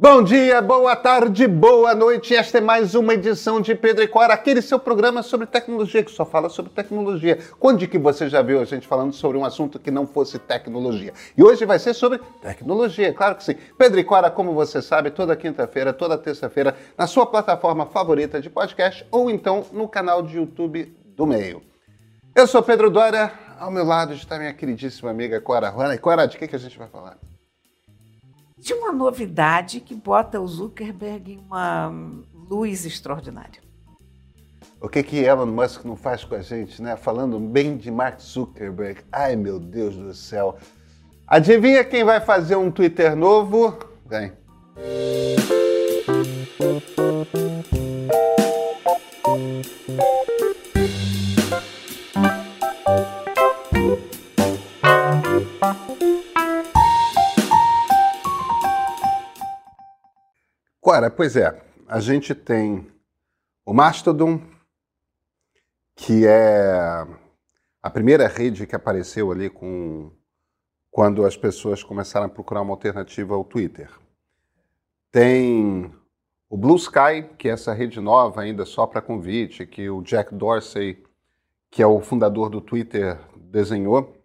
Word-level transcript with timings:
Bom 0.00 0.22
dia, 0.22 0.62
boa 0.62 0.94
tarde, 0.94 1.48
boa 1.48 1.92
noite. 1.92 2.32
Esta 2.32 2.58
é 2.58 2.60
mais 2.60 2.94
uma 2.94 3.14
edição 3.14 3.60
de 3.60 3.74
Pedro 3.74 4.04
e 4.04 4.06
Cora, 4.06 4.32
aquele 4.32 4.62
seu 4.62 4.78
programa 4.78 5.24
sobre 5.24 5.44
tecnologia 5.44 6.04
que 6.04 6.10
só 6.12 6.24
fala 6.24 6.48
sobre 6.48 6.70
tecnologia. 6.70 7.36
Quando 7.58 7.84
que 7.88 7.98
você 7.98 8.28
já 8.28 8.40
viu 8.40 8.60
a 8.60 8.64
gente 8.64 8.86
falando 8.86 9.12
sobre 9.12 9.36
um 9.36 9.44
assunto 9.44 9.76
que 9.76 9.90
não 9.90 10.06
fosse 10.06 10.38
tecnologia? 10.38 11.12
E 11.36 11.42
hoje 11.42 11.64
vai 11.64 11.80
ser 11.80 11.94
sobre 11.94 12.20
tecnologia, 12.40 13.12
claro 13.12 13.34
que 13.34 13.42
sim. 13.42 13.56
Pedro 13.76 13.98
e 13.98 14.04
Cora, 14.04 14.30
como 14.30 14.54
você 14.54 14.80
sabe, 14.80 15.10
toda 15.10 15.34
quinta-feira, 15.34 15.92
toda 15.92 16.16
terça-feira, 16.16 16.76
na 16.96 17.08
sua 17.08 17.26
plataforma 17.26 17.84
favorita 17.84 18.40
de 18.40 18.48
podcast 18.48 19.04
ou 19.10 19.28
então 19.28 19.66
no 19.72 19.88
canal 19.88 20.22
de 20.22 20.36
YouTube 20.36 20.96
do 21.16 21.26
Meio. 21.26 21.60
Eu 22.36 22.46
sou 22.46 22.62
Pedro 22.62 22.88
Dória, 22.88 23.32
ao 23.58 23.68
meu 23.68 23.84
lado 23.84 24.14
está 24.14 24.38
minha 24.38 24.54
queridíssima 24.54 25.10
amiga 25.10 25.40
Cora 25.40 25.68
Ruana. 25.68 25.96
E 25.96 25.98
Cora, 25.98 26.28
de 26.28 26.38
que, 26.38 26.46
que 26.46 26.54
a 26.54 26.60
gente 26.60 26.78
vai 26.78 26.86
falar? 26.86 27.18
De 28.58 28.74
uma 28.74 28.92
novidade 28.92 29.80
que 29.80 29.94
bota 29.94 30.40
o 30.40 30.46
Zuckerberg 30.46 31.32
em 31.32 31.38
uma 31.38 31.92
luz 32.34 32.84
extraordinária. 32.84 33.60
O 34.80 34.88
que 34.88 35.02
que 35.02 35.16
Elon 35.18 35.46
Musk 35.46 35.84
não 35.84 35.96
faz 35.96 36.24
com 36.24 36.34
a 36.34 36.40
gente, 36.40 36.80
né? 36.80 36.96
Falando 36.96 37.38
bem 37.40 37.76
de 37.76 37.90
Mark 37.90 38.20
Zuckerberg. 38.20 39.00
Ai, 39.10 39.34
meu 39.34 39.58
Deus 39.58 39.96
do 39.96 40.14
céu. 40.14 40.56
Adivinha 41.26 41.84
quem 41.84 42.04
vai 42.04 42.20
fazer 42.20 42.56
um 42.56 42.70
Twitter 42.70 43.16
novo? 43.16 43.76
Vem. 44.06 44.32
Ora, 60.90 61.10
pois 61.10 61.36
é, 61.36 61.54
a 61.86 62.00
gente 62.00 62.34
tem 62.34 62.90
o 63.62 63.74
Mastodon, 63.74 64.40
que 65.94 66.26
é 66.26 67.06
a 67.82 67.90
primeira 67.90 68.26
rede 68.26 68.66
que 68.66 68.74
apareceu 68.74 69.30
ali 69.30 69.50
com 69.50 70.10
quando 70.90 71.26
as 71.26 71.36
pessoas 71.36 71.82
começaram 71.82 72.24
a 72.24 72.30
procurar 72.30 72.62
uma 72.62 72.72
alternativa 72.72 73.34
ao 73.34 73.44
Twitter. 73.44 73.90
Tem 75.12 75.92
o 76.48 76.56
Blue 76.56 76.76
Sky, 76.76 77.34
que 77.36 77.50
é 77.50 77.52
essa 77.52 77.74
rede 77.74 78.00
nova 78.00 78.40
ainda 78.40 78.64
só 78.64 78.86
para 78.86 79.02
convite, 79.02 79.66
que 79.66 79.90
o 79.90 80.00
Jack 80.00 80.34
Dorsey, 80.34 81.04
que 81.70 81.82
é 81.82 81.86
o 81.86 82.00
fundador 82.00 82.48
do 82.48 82.62
Twitter, 82.62 83.20
desenhou. 83.36 84.16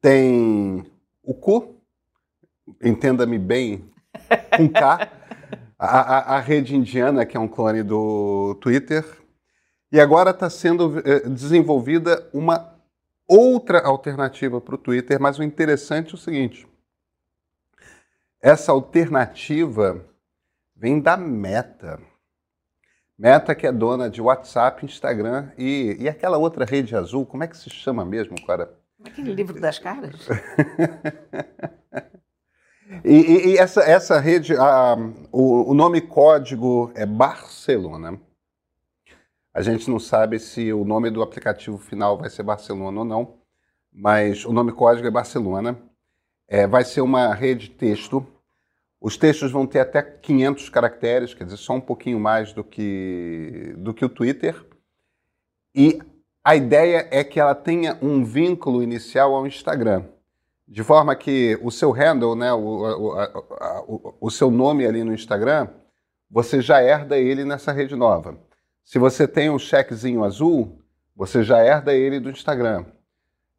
Tem 0.00 0.90
o 1.22 1.34
Ku, 1.34 1.76
entenda-me 2.82 3.38
bem, 3.38 3.88
com 4.56 4.68
K, 4.68 5.10
a, 5.78 5.86
a, 5.86 6.36
a, 6.36 6.40
rede 6.40 6.74
indiana, 6.74 7.24
que 7.24 7.36
é 7.36 7.40
um 7.40 7.48
clone 7.48 7.82
do 7.82 8.56
Twitter. 8.60 9.04
E 9.90 10.00
agora 10.00 10.30
está 10.30 10.50
sendo 10.50 10.98
eh, 10.98 11.20
desenvolvida 11.28 12.28
uma 12.32 12.74
outra 13.26 13.80
alternativa 13.84 14.60
para 14.60 14.74
o 14.74 14.78
Twitter, 14.78 15.20
mas 15.20 15.38
o 15.38 15.42
interessante 15.42 16.12
é 16.12 16.14
o 16.14 16.18
seguinte: 16.18 16.66
essa 18.40 18.72
alternativa 18.72 20.04
vem 20.76 21.00
da 21.00 21.16
Meta. 21.16 22.00
Meta 23.18 23.54
que 23.54 23.66
é 23.66 23.72
dona 23.72 24.08
de 24.08 24.22
WhatsApp, 24.22 24.84
Instagram 24.84 25.50
e, 25.58 25.96
e 25.98 26.08
aquela 26.08 26.38
outra 26.38 26.64
rede 26.64 26.94
azul, 26.94 27.26
como 27.26 27.42
é 27.42 27.48
que 27.48 27.56
se 27.56 27.68
chama 27.68 28.04
mesmo, 28.04 28.40
cara? 28.46 28.78
Aquele 29.04 29.34
livro 29.34 29.60
das 29.60 29.78
caras? 29.78 30.28
E, 33.08 33.52
e, 33.52 33.56
essa, 33.56 33.80
essa 33.80 34.20
rede, 34.20 34.54
a, 34.54 34.94
o, 35.32 35.70
o 35.70 35.72
nome 35.72 35.98
código 35.98 36.92
é 36.94 37.06
Barcelona. 37.06 38.20
A 39.54 39.62
gente 39.62 39.88
não 39.88 39.98
sabe 39.98 40.38
se 40.38 40.74
o 40.74 40.84
nome 40.84 41.08
do 41.08 41.22
aplicativo 41.22 41.78
final 41.78 42.18
vai 42.18 42.28
ser 42.28 42.42
Barcelona 42.42 42.98
ou 42.98 43.06
não, 43.06 43.38
mas 43.90 44.44
o 44.44 44.52
nome 44.52 44.72
código 44.72 45.08
é 45.08 45.10
Barcelona. 45.10 45.78
É, 46.46 46.66
vai 46.66 46.84
ser 46.84 47.00
uma 47.00 47.32
rede 47.32 47.68
de 47.68 47.76
texto. 47.76 48.26
Os 49.00 49.16
textos 49.16 49.50
vão 49.50 49.66
ter 49.66 49.80
até 49.80 50.02
500 50.02 50.68
caracteres, 50.68 51.32
quer 51.32 51.44
dizer, 51.44 51.56
só 51.56 51.72
um 51.72 51.80
pouquinho 51.80 52.20
mais 52.20 52.52
do 52.52 52.62
que, 52.62 53.74
do 53.78 53.94
que 53.94 54.04
o 54.04 54.10
Twitter. 54.10 54.54
E 55.74 55.98
a 56.44 56.54
ideia 56.54 57.08
é 57.10 57.24
que 57.24 57.40
ela 57.40 57.54
tenha 57.54 57.96
um 58.02 58.22
vínculo 58.22 58.82
inicial 58.82 59.34
ao 59.34 59.46
Instagram. 59.46 60.04
De 60.68 60.84
forma 60.84 61.16
que 61.16 61.58
o 61.62 61.70
seu 61.70 61.90
handle, 61.90 62.36
né, 62.36 62.52
o, 62.52 62.58
o, 62.58 63.12
a, 63.12 63.84
o, 63.88 64.14
o 64.20 64.30
seu 64.30 64.50
nome 64.50 64.86
ali 64.86 65.02
no 65.02 65.14
Instagram, 65.14 65.68
você 66.30 66.60
já 66.60 66.82
herda 66.82 67.16
ele 67.16 67.42
nessa 67.42 67.72
rede 67.72 67.96
nova. 67.96 68.38
Se 68.84 68.98
você 68.98 69.26
tem 69.26 69.48
um 69.48 69.58
chequezinho 69.58 70.22
azul, 70.22 70.82
você 71.16 71.42
já 71.42 71.64
herda 71.64 71.94
ele 71.94 72.20
do 72.20 72.28
Instagram. 72.28 72.84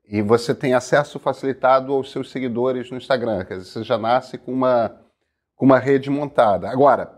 E 0.05 0.21
você 0.21 0.53
tem 0.53 0.75
acesso 0.75 1.17
facilitado 1.19 1.93
aos 1.93 2.11
seus 2.11 2.31
seguidores 2.31 2.91
no 2.91 2.97
Instagram. 2.97 3.43
Quer 3.43 3.57
dizer, 3.57 3.71
você 3.71 3.83
já 3.83 3.97
nasce 3.97 4.37
com 4.37 4.53
uma, 4.53 4.95
com 5.55 5.65
uma 5.65 5.79
rede 5.79 6.11
montada. 6.11 6.69
Agora, 6.69 7.11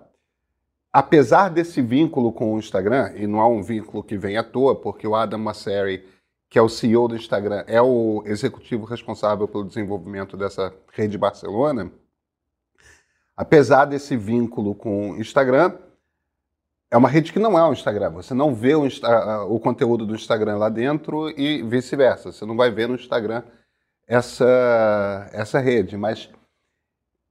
apesar 0.92 1.50
desse 1.50 1.82
vínculo 1.82 2.32
com 2.32 2.54
o 2.54 2.60
Instagram, 2.60 3.12
e 3.16 3.28
não 3.28 3.42
há 3.42 3.48
um 3.48 3.62
vínculo 3.62 4.04
que 4.04 4.18
vem 4.18 4.38
à 4.38 4.44
toa, 4.44 4.74
porque 4.74 5.06
o 5.06 5.16
Adam 5.16 5.40
Masseri 5.40 6.06
que 6.52 6.60
é 6.60 6.62
o 6.62 6.68
CEO 6.68 7.08
do 7.08 7.16
Instagram, 7.16 7.64
é 7.66 7.82
o 7.82 8.24
executivo 8.26 8.84
responsável 8.84 9.48
pelo 9.48 9.64
desenvolvimento 9.64 10.36
dessa 10.36 10.74
rede 10.92 11.18
Barcelona, 11.18 11.90
apesar 13.38 13.86
desse 13.86 14.18
vínculo 14.18 14.76
com 14.76 15.12
o 15.12 15.18
Instagram, 15.18 15.72
é 16.92 16.98
uma 16.98 17.08
rede 17.08 17.32
que 17.32 17.40
não 17.40 17.58
é 17.58 17.64
o 17.64 17.72
Instagram. 17.72 18.10
Você 18.10 18.34
não 18.34 18.54
vê 18.54 18.76
o, 18.76 18.86
o 19.48 19.62
conteúdo 19.62 20.06
do 20.06 20.14
Instagram 20.14 20.58
lá 20.58 20.68
dentro 20.68 21.30
e 21.40 21.64
vice-versa. 21.64 22.34
Você 22.34 22.46
não 22.46 22.58
vai 22.58 22.70
ver 22.70 22.90
no 22.90 22.96
Instagram 22.96 23.44
essa, 24.06 25.30
essa 25.32 25.58
rede. 25.58 25.96
Mas, 25.96 26.30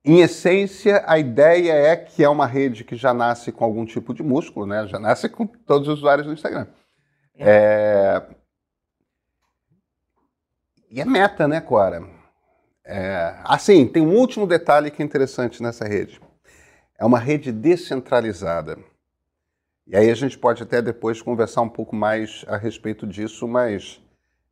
em 0.02 0.20
essência, 0.20 1.04
a 1.06 1.18
ideia 1.18 1.74
é 1.74 1.94
que 1.94 2.24
é 2.24 2.28
uma 2.30 2.46
rede 2.46 2.84
que 2.84 2.96
já 2.96 3.12
nasce 3.12 3.52
com 3.52 3.66
algum 3.66 3.84
tipo 3.84 4.14
de 4.14 4.22
músculo, 4.22 4.64
né? 4.64 4.86
já 4.86 4.98
nasce 4.98 5.28
com 5.28 5.46
todos 5.46 5.88
os 5.88 5.98
usuários 5.98 6.26
do 6.26 6.32
Instagram. 6.32 6.66
É. 7.36 8.24
É, 8.26 8.39
e 10.90 11.00
é 11.00 11.04
meta, 11.04 11.46
né, 11.46 11.60
Cora? 11.60 12.04
É, 12.84 13.36
assim, 13.44 13.86
tem 13.86 14.02
um 14.02 14.16
último 14.16 14.46
detalhe 14.46 14.90
que 14.90 15.00
é 15.00 15.04
interessante 15.04 15.62
nessa 15.62 15.84
rede. 15.84 16.20
É 16.98 17.04
uma 17.04 17.18
rede 17.18 17.52
descentralizada. 17.52 18.76
E 19.86 19.96
aí 19.96 20.10
a 20.10 20.14
gente 20.14 20.36
pode 20.36 20.62
até 20.62 20.82
depois 20.82 21.22
conversar 21.22 21.62
um 21.62 21.68
pouco 21.68 21.94
mais 21.94 22.44
a 22.48 22.56
respeito 22.56 23.06
disso, 23.06 23.46
mas 23.46 24.02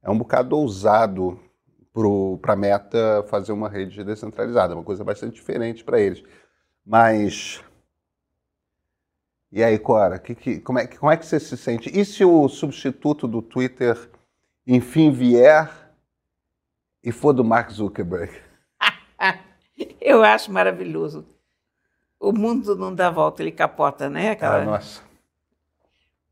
é 0.02 0.08
um 0.08 0.16
bocado 0.16 0.56
ousado 0.56 1.40
para 2.40 2.52
a 2.52 2.56
Meta 2.56 3.24
fazer 3.28 3.50
uma 3.50 3.68
rede 3.68 4.04
descentralizada, 4.04 4.74
uma 4.74 4.84
coisa 4.84 5.02
bastante 5.02 5.34
diferente 5.34 5.82
para 5.82 6.00
eles. 6.00 6.22
Mas. 6.86 7.60
E 9.50 9.64
aí, 9.64 9.78
Cora, 9.78 10.18
que, 10.18 10.34
que, 10.34 10.60
como, 10.60 10.78
é, 10.78 10.86
como 10.86 11.10
é 11.10 11.16
que 11.16 11.26
você 11.26 11.40
se 11.40 11.56
sente? 11.56 11.90
E 11.92 12.04
se 12.04 12.24
o 12.24 12.48
substituto 12.48 13.26
do 13.26 13.42
Twitter, 13.42 13.96
enfim, 14.66 15.10
vier 15.10 15.87
e 17.02 17.12
for 17.12 17.32
do 17.32 17.44
Mark 17.44 17.70
Zuckerberg? 17.70 18.32
Eu 20.00 20.22
acho 20.22 20.52
maravilhoso. 20.52 21.26
O 22.18 22.32
mundo 22.32 22.74
não 22.74 22.94
dá 22.94 23.10
volta, 23.10 23.42
ele 23.42 23.52
capota, 23.52 24.10
né? 24.10 24.32
Aquela... 24.32 24.62
Ah, 24.62 24.64
nossa. 24.64 25.02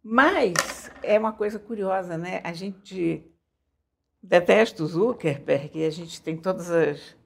Mas 0.03 0.91
é 1.03 1.19
uma 1.19 1.33
coisa 1.33 1.59
curiosa, 1.59 2.17
né? 2.17 2.41
A 2.45 2.53
gente 2.53 3.25
detesta 4.23 4.83
o 4.83 4.87
Zuckerberg 4.87 5.79
e 5.79 5.85
a 5.85 5.91
gente 5.91 6.21
tem 6.21 6.37
todas 6.37 6.71
as 6.71 7.17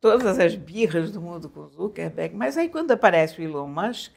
todas 0.00 0.38
as 0.38 0.54
birras 0.54 1.10
do 1.10 1.20
mundo 1.20 1.48
com 1.48 1.60
o 1.60 1.68
Zuckerberg, 1.68 2.36
mas 2.36 2.58
aí 2.58 2.68
quando 2.68 2.90
aparece 2.90 3.40
o 3.40 3.42
Elon 3.42 3.66
Musk, 3.66 4.12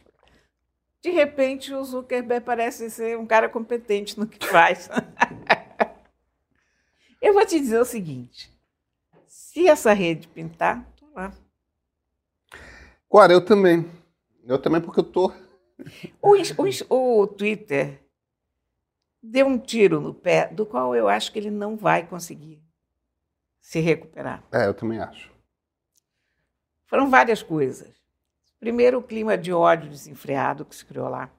de 1.01 1.09
repente 1.09 1.73
o 1.73 1.81
Zuckerberg 1.81 2.45
parece 2.45 2.89
ser 2.89 3.17
um 3.17 3.25
cara 3.25 3.47
competente 3.47 4.19
no 4.19 4.27
que 4.27 4.45
faz. 4.45 4.89
Eu 7.21 7.33
vou 7.33 7.45
te 7.45 7.59
dizer 7.59 7.79
o 7.79 7.85
seguinte: 7.85 8.51
se 9.25 9.67
essa 9.67 9.93
rede 9.93 10.27
pintar, 10.27 10.85
tô 10.95 11.05
lá. 11.15 11.33
Claro, 13.09 13.33
eu 13.33 13.43
também. 13.43 13.89
Eu 14.45 14.59
também, 14.59 14.81
porque 14.81 14.99
eu 14.99 15.03
tô. 15.03 15.33
O, 16.21 16.35
o, 16.35 17.21
o 17.21 17.27
Twitter 17.27 18.01
deu 19.21 19.47
um 19.47 19.57
tiro 19.57 19.99
no 19.99 20.13
pé, 20.13 20.47
do 20.47 20.65
qual 20.65 20.95
eu 20.95 21.07
acho 21.07 21.31
que 21.31 21.39
ele 21.39 21.51
não 21.51 21.75
vai 21.75 22.05
conseguir 22.05 22.61
se 23.59 23.79
recuperar. 23.79 24.43
É, 24.51 24.65
eu 24.65 24.73
também 24.73 24.99
acho. 24.99 25.31
Foram 26.85 27.09
várias 27.09 27.43
coisas. 27.43 27.93
Primeiro, 28.59 28.99
o 28.99 29.03
clima 29.03 29.37
de 29.37 29.51
ódio 29.51 29.89
desenfreado 29.89 30.65
que 30.65 30.75
se 30.75 30.85
criou 30.85 31.09
lá. 31.09 31.29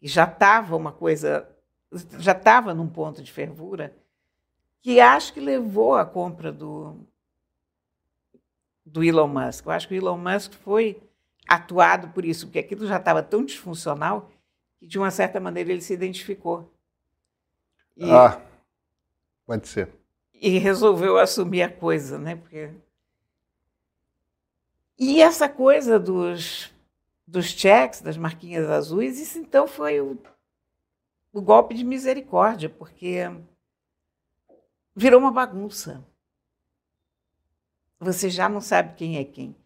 E 0.00 0.08
já 0.08 0.24
estava 0.24 0.74
uma 0.76 0.92
coisa, 0.92 1.48
já 2.18 2.32
estava 2.32 2.74
num 2.74 2.88
ponto 2.88 3.22
de 3.22 3.30
fervura 3.30 3.94
que 4.84 5.00
acho 5.00 5.32
que 5.32 5.40
levou 5.40 5.94
à 5.94 6.04
compra 6.04 6.52
do, 6.52 6.94
do 8.84 9.02
Elon 9.02 9.26
Musk. 9.26 9.64
Eu 9.64 9.72
acho 9.72 9.88
que 9.88 9.94
o 9.94 9.96
Elon 9.96 10.18
Musk 10.18 10.52
foi 10.52 11.02
atuado 11.48 12.08
por 12.08 12.22
isso, 12.22 12.46
porque 12.46 12.58
aquilo 12.58 12.86
já 12.86 12.98
estava 12.98 13.22
tão 13.22 13.42
disfuncional 13.42 14.30
que, 14.78 14.86
de 14.86 14.98
uma 14.98 15.10
certa 15.10 15.40
maneira, 15.40 15.72
ele 15.72 15.80
se 15.80 15.94
identificou. 15.94 16.70
E, 17.96 18.10
ah, 18.10 18.38
pode 19.46 19.68
ser. 19.68 19.88
E 20.34 20.58
resolveu 20.58 21.16
assumir 21.16 21.62
a 21.62 21.72
coisa, 21.72 22.18
né? 22.18 22.36
Porque... 22.36 22.70
E 24.98 25.22
essa 25.22 25.48
coisa 25.48 25.98
dos, 25.98 26.70
dos 27.26 27.46
cheques, 27.46 28.02
das 28.02 28.18
marquinhas 28.18 28.68
azuis, 28.68 29.18
isso 29.18 29.38
então 29.38 29.66
foi 29.66 29.98
o, 30.02 30.18
o 31.32 31.40
golpe 31.40 31.72
de 31.74 31.84
misericórdia, 31.84 32.68
porque 32.68 33.30
virou 34.94 35.20
uma 35.20 35.30
bagunça. 35.30 36.04
Você 37.98 38.28
já 38.28 38.48
não 38.48 38.60
sabe 38.60 38.94
quem 38.94 39.18
é 39.18 39.24
quem. 39.24 39.56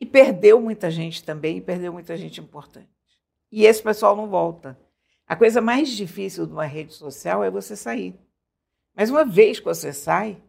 E 0.00 0.04
perdeu 0.04 0.60
muita 0.60 0.90
gente 0.90 1.24
também, 1.24 1.58
e 1.58 1.60
perdeu 1.60 1.92
muita 1.92 2.16
gente 2.16 2.40
importante. 2.40 2.88
E 3.50 3.64
esse 3.64 3.82
pessoal 3.82 4.14
não 4.14 4.28
volta. 4.28 4.78
A 5.26 5.34
coisa 5.34 5.60
mais 5.60 5.88
difícil 5.88 6.46
de 6.46 6.52
uma 6.52 6.66
rede 6.66 6.92
social 6.92 7.42
é 7.42 7.50
você 7.50 7.74
sair. 7.74 8.14
Mas 8.94 9.10
uma 9.10 9.24
vez 9.24 9.58
que 9.58 9.64
você 9.64 9.92
sai, 9.92 10.42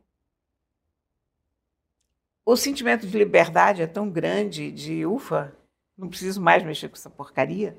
o 2.45 2.56
sentimento 2.56 3.07
de 3.07 3.18
liberdade 3.18 3.81
é 3.81 3.88
tão 3.88 4.10
grande, 4.10 4.72
de 4.72 5.06
ufa, 5.06 5.56
não 5.98 6.07
preciso 6.07 6.40
mais 6.40 6.63
mexer 6.63 6.90
com 6.90 6.95
essa 6.95 7.10
porcaria, 7.10 7.78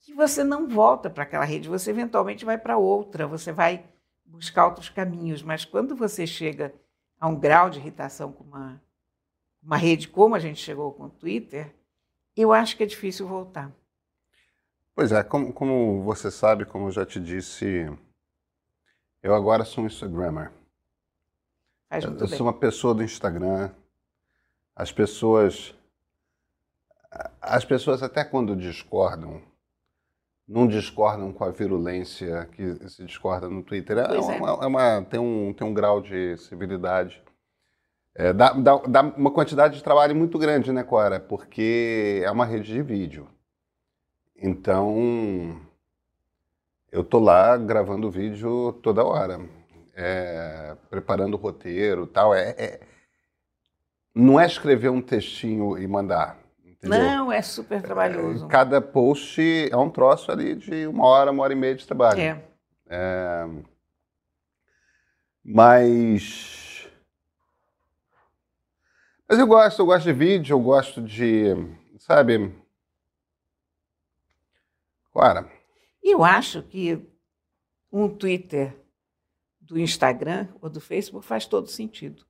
que 0.00 0.12
você 0.12 0.44
não 0.44 0.68
volta 0.68 1.10
para 1.10 1.24
aquela 1.24 1.44
rede, 1.44 1.68
você 1.68 1.90
eventualmente 1.90 2.44
vai 2.44 2.56
para 2.58 2.76
outra, 2.76 3.26
você 3.26 3.50
vai 3.50 3.84
buscar 4.36 4.66
outros 4.66 4.88
caminhos. 4.88 5.42
Mas 5.42 5.64
quando 5.64 5.96
você 5.96 6.26
chega 6.26 6.74
a 7.20 7.26
um 7.28 7.38
grau 7.38 7.68
de 7.70 7.78
irritação 7.78 8.32
com 8.32 8.44
uma, 8.44 8.80
uma 9.62 9.76
rede 9.76 10.08
como 10.08 10.34
a 10.34 10.38
gente 10.38 10.60
chegou 10.60 10.92
com 10.92 11.04
o 11.04 11.10
Twitter, 11.10 11.74
eu 12.36 12.52
acho 12.52 12.76
que 12.76 12.82
é 12.82 12.86
difícil 12.86 13.26
voltar. 13.26 13.72
Pois 14.94 15.12
é, 15.12 15.22
como, 15.22 15.52
como 15.52 16.02
você 16.02 16.30
sabe, 16.30 16.64
como 16.64 16.86
eu 16.86 16.90
já 16.90 17.04
te 17.04 17.20
disse, 17.20 17.90
eu 19.22 19.34
agora 19.34 19.64
sou 19.64 19.84
um 19.84 19.86
Instagrammer. 19.86 20.50
Faz 21.88 22.04
eu, 22.04 22.12
bem. 22.12 22.28
sou 22.28 22.46
uma 22.46 22.52
pessoa 22.52 22.94
do 22.94 23.02
Instagram. 23.02 23.70
As 24.74 24.92
pessoas. 24.92 25.74
As 27.40 27.64
pessoas, 27.64 28.02
até 28.02 28.24
quando 28.24 28.56
discordam, 28.56 29.42
não 30.48 30.66
discordam 30.66 31.32
com 31.32 31.44
a 31.44 31.50
virulência 31.50 32.46
que 32.52 32.88
se 32.88 33.04
discorda 33.04 33.48
no 33.48 33.62
Twitter. 33.62 33.98
É, 33.98 34.14
é. 34.14 34.18
uma, 34.18 34.48
é 34.64 34.66
uma- 34.66 35.02
tem, 35.02 35.18
um, 35.20 35.52
tem 35.52 35.66
um 35.66 35.74
grau 35.74 36.00
de 36.00 36.36
civilidade. 36.38 37.22
É, 38.14 38.32
dá, 38.32 38.52
dá, 38.52 38.76
dá 38.78 39.02
uma 39.02 39.30
quantidade 39.30 39.76
de 39.76 39.82
trabalho 39.82 40.14
muito 40.16 40.38
grande, 40.38 40.72
né, 40.72 40.82
Cora? 40.82 41.20
Porque 41.20 42.22
é 42.24 42.30
uma 42.30 42.46
rede 42.46 42.72
de 42.72 42.82
vídeo. 42.82 43.28
Então, 44.36 45.60
eu 46.92 47.02
tô 47.04 47.18
lá 47.18 47.56
gravando 47.56 48.10
vídeo 48.10 48.72
toda 48.82 49.04
hora, 49.04 49.40
é, 49.94 50.76
preparando 50.88 51.34
o 51.34 51.38
roteiro 51.38 52.06
tal. 52.06 52.34
É, 52.34 52.50
é- 52.50 52.80
não 54.14 54.40
é 54.40 54.46
escrever 54.46 54.88
um 54.90 55.02
textinho 55.02 55.76
e 55.76 55.86
mandar. 55.86 56.38
Não, 56.88 57.32
é 57.32 57.42
super 57.42 57.82
trabalhoso. 57.82 58.48
Cada 58.48 58.80
post 58.80 59.40
é 59.70 59.76
um 59.76 59.90
troço 59.90 60.30
ali 60.30 60.54
de 60.54 60.86
uma 60.86 61.04
hora, 61.06 61.30
uma 61.30 61.42
hora 61.42 61.52
e 61.52 61.56
meia 61.56 61.74
de 61.74 61.86
trabalho. 61.86 62.20
É. 62.20 62.42
É, 62.88 63.46
Mas. 65.44 66.88
Mas 69.28 69.38
eu 69.38 69.46
gosto, 69.46 69.80
eu 69.80 69.86
gosto 69.86 70.04
de 70.04 70.12
vídeo, 70.12 70.54
eu 70.54 70.60
gosto 70.60 71.02
de. 71.02 71.46
Sabe? 71.98 72.54
Cara, 75.12 75.50
E 76.02 76.12
eu 76.12 76.22
acho 76.22 76.62
que 76.62 77.02
um 77.90 78.08
Twitter 78.08 78.76
do 79.58 79.78
Instagram 79.78 80.46
ou 80.60 80.68
do 80.68 80.80
Facebook 80.80 81.26
faz 81.26 81.46
todo 81.46 81.68
sentido. 81.68 82.24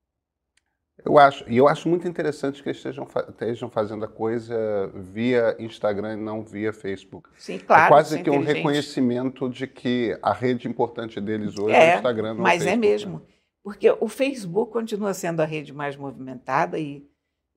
Eu 1.05 1.19
acho. 1.19 1.45
E 1.49 1.57
eu 1.57 1.69
acho 1.69 1.89
muito 1.89 2.09
interessante 2.09 2.63
que 2.63 2.69
eles 2.69 2.79
estejam, 2.79 3.07
estejam 3.29 3.71
fazendo 3.71 4.05
a 4.05 4.09
coisa 4.09 4.91
via 4.95 5.57
Instagram 5.59 6.15
e 6.15 6.17
não 6.17 6.43
via 6.43 6.73
Facebook. 6.73 7.29
Sim, 7.39 7.59
claro. 7.59 7.85
é 7.85 7.89
quase 7.89 8.19
é 8.19 8.23
que 8.23 8.31
um 8.31 8.41
reconhecimento 8.43 9.49
de 9.49 9.67
que 9.67 10.19
a 10.23 10.33
rede 10.33 10.67
importante 10.69 11.21
deles 11.21 11.59
hoje 11.59 11.75
é, 11.75 11.91
É, 11.91 11.95
o 11.95 11.97
Instagram. 11.99 12.35
não 12.35 12.43
Mas 12.43 12.63
é 12.63 12.65
Facebook, 12.65 12.89
mesmo. 12.89 13.19
né? 13.19 13.25
Porque 13.63 13.91
o 14.01 14.09
Facebook 14.09 14.73
continua 14.73 15.13
sendo 15.13 15.41
a 15.41 15.45
rede 15.45 15.73
mais 15.73 15.97
movimentada 15.97 16.79
e, 16.79 17.05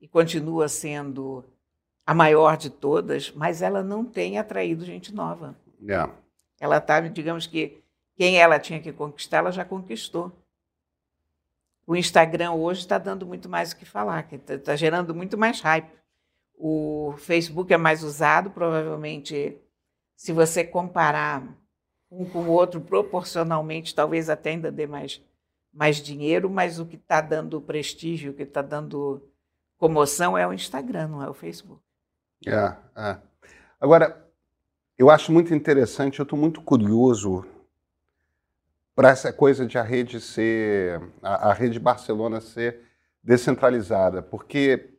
e 0.00 0.08
continua 0.08 0.68
sendo 0.68 1.44
a 2.04 2.12
maior 2.12 2.56
de 2.56 2.68
todas, 2.68 3.30
mas 3.30 3.62
ela 3.62 3.82
não 3.82 4.04
tem 4.04 4.36
atraído 4.36 4.84
gente 4.84 5.14
nova. 5.14 5.56
É. 5.88 6.08
Ela 6.58 6.78
está, 6.78 7.00
digamos 7.00 7.46
que 7.46 7.80
quem 8.16 8.38
ela 8.38 8.58
tinha 8.58 8.80
que 8.80 8.92
conquistar, 8.92 9.38
ela 9.38 9.52
já 9.52 9.64
conquistou. 9.64 10.32
O 11.86 11.96
Instagram 11.96 12.52
hoje 12.52 12.80
está 12.80 12.98
dando 12.98 13.26
muito 13.26 13.48
mais 13.48 13.72
o 13.72 13.76
que 13.76 13.84
falar, 13.84 14.28
está 14.32 14.76
gerando 14.76 15.14
muito 15.14 15.36
mais 15.36 15.60
hype. 15.60 15.90
O 16.54 17.14
Facebook 17.18 17.72
é 17.72 17.76
mais 17.76 18.04
usado, 18.04 18.50
provavelmente, 18.50 19.58
se 20.14 20.32
você 20.32 20.62
comparar 20.62 21.42
um 22.10 22.24
com 22.24 22.40
o 22.40 22.50
outro 22.50 22.80
proporcionalmente, 22.80 23.94
talvez 23.94 24.28
até 24.28 24.50
ainda 24.50 24.70
dê 24.70 24.86
mais, 24.86 25.22
mais 25.72 25.96
dinheiro, 25.96 26.50
mas 26.50 26.78
o 26.78 26.86
que 26.86 26.96
está 26.96 27.20
dando 27.20 27.60
prestígio, 27.60 28.32
o 28.32 28.34
que 28.34 28.42
está 28.42 28.60
dando 28.60 29.22
comoção 29.78 30.36
é 30.36 30.46
o 30.46 30.52
Instagram, 30.52 31.08
não 31.08 31.22
é 31.22 31.30
o 31.30 31.34
Facebook. 31.34 31.80
É, 32.46 32.76
é. 32.96 33.18
Agora, 33.80 34.26
eu 34.98 35.08
acho 35.08 35.32
muito 35.32 35.54
interessante, 35.54 36.18
eu 36.18 36.24
estou 36.24 36.38
muito 36.38 36.60
curioso 36.60 37.44
para 38.94 39.10
essa 39.10 39.32
coisa 39.32 39.66
de 39.66 39.78
a 39.78 39.82
rede 39.82 40.20
ser, 40.20 41.00
a, 41.22 41.50
a 41.50 41.52
rede 41.52 41.78
Barcelona 41.78 42.40
ser 42.40 42.80
descentralizada, 43.22 44.22
porque, 44.22 44.90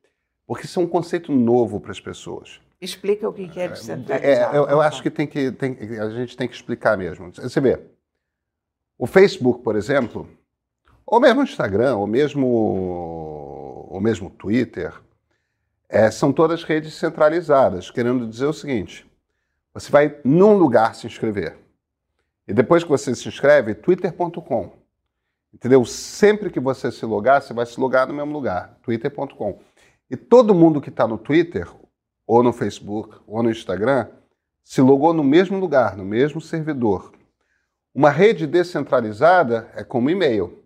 porque 0.46 0.66
isso 0.66 0.80
é 0.80 0.84
um 0.84 0.88
conceito 0.88 1.32
novo 1.32 1.80
para 1.80 1.92
as 1.92 2.00
pessoas. 2.00 2.60
Explica 2.80 3.30
o 3.30 3.34
que 3.34 3.44
é 3.60 3.66
É, 3.66 3.68
descentralizado. 3.68 4.56
eu, 4.56 4.68
eu 4.68 4.78
Rafa. 4.78 4.88
acho 4.88 5.04
que, 5.04 5.10
tem 5.12 5.28
que 5.28 5.52
tem, 5.52 5.78
a 6.00 6.10
gente 6.10 6.36
tem 6.36 6.48
que 6.48 6.56
explicar 6.56 6.98
mesmo. 6.98 7.32
Você 7.34 7.62
vê, 7.62 7.80
o 8.98 9.06
Facebook, 9.06 9.64
por 9.64 9.76
exemplo, 9.76 10.28
ou 11.06 11.20
mesmo 11.20 11.42
o 11.42 11.44
Instagram, 11.44 11.96
ou 11.98 12.08
mesmo, 12.08 12.48
ou 13.90 14.00
mesmo 14.02 14.28
o 14.28 14.32
Twitter, 14.32 14.94
é, 15.90 16.10
são 16.10 16.32
todas 16.32 16.64
redes 16.64 16.94
centralizadas, 16.94 17.92
querendo 17.92 18.26
dizer 18.28 18.46
o 18.46 18.54
seguinte: 18.54 19.06
você 19.74 19.92
vai 19.92 20.20
num 20.24 20.54
lugar 20.58 20.96
se 20.96 21.06
inscrever. 21.06 21.58
E 22.52 22.54
depois 22.54 22.84
que 22.84 22.90
você 22.90 23.16
se 23.16 23.30
inscreve, 23.30 23.74
twitter.com. 23.74 24.74
Entendeu? 25.54 25.86
Sempre 25.86 26.50
que 26.50 26.60
você 26.60 26.92
se 26.92 27.06
logar, 27.06 27.42
você 27.42 27.54
vai 27.54 27.66
se 27.66 27.80
logar 27.80 28.06
no 28.06 28.14
mesmo 28.14 28.34
lugar, 28.34 28.78
twitter.com. 28.84 29.58
E 30.10 30.18
todo 30.18 30.54
mundo 30.54 30.82
que 30.82 30.90
está 30.90 31.08
no 31.08 31.18
Twitter, 31.18 31.66
ou 32.28 32.44
no 32.44 32.52
Facebook, 32.52 33.16
ou 33.26 33.42
no 33.42 33.50
Instagram, 33.50 34.10
se 34.66 34.82
logou 34.82 35.14
no 35.14 35.24
mesmo 35.24 35.58
lugar, 35.58 35.96
no 35.96 36.04
mesmo 36.04 36.42
servidor. 36.42 37.14
Uma 37.96 38.10
rede 38.10 38.46
descentralizada 38.46 39.72
é 39.74 39.82
como 39.82 40.10
e-mail. 40.10 40.62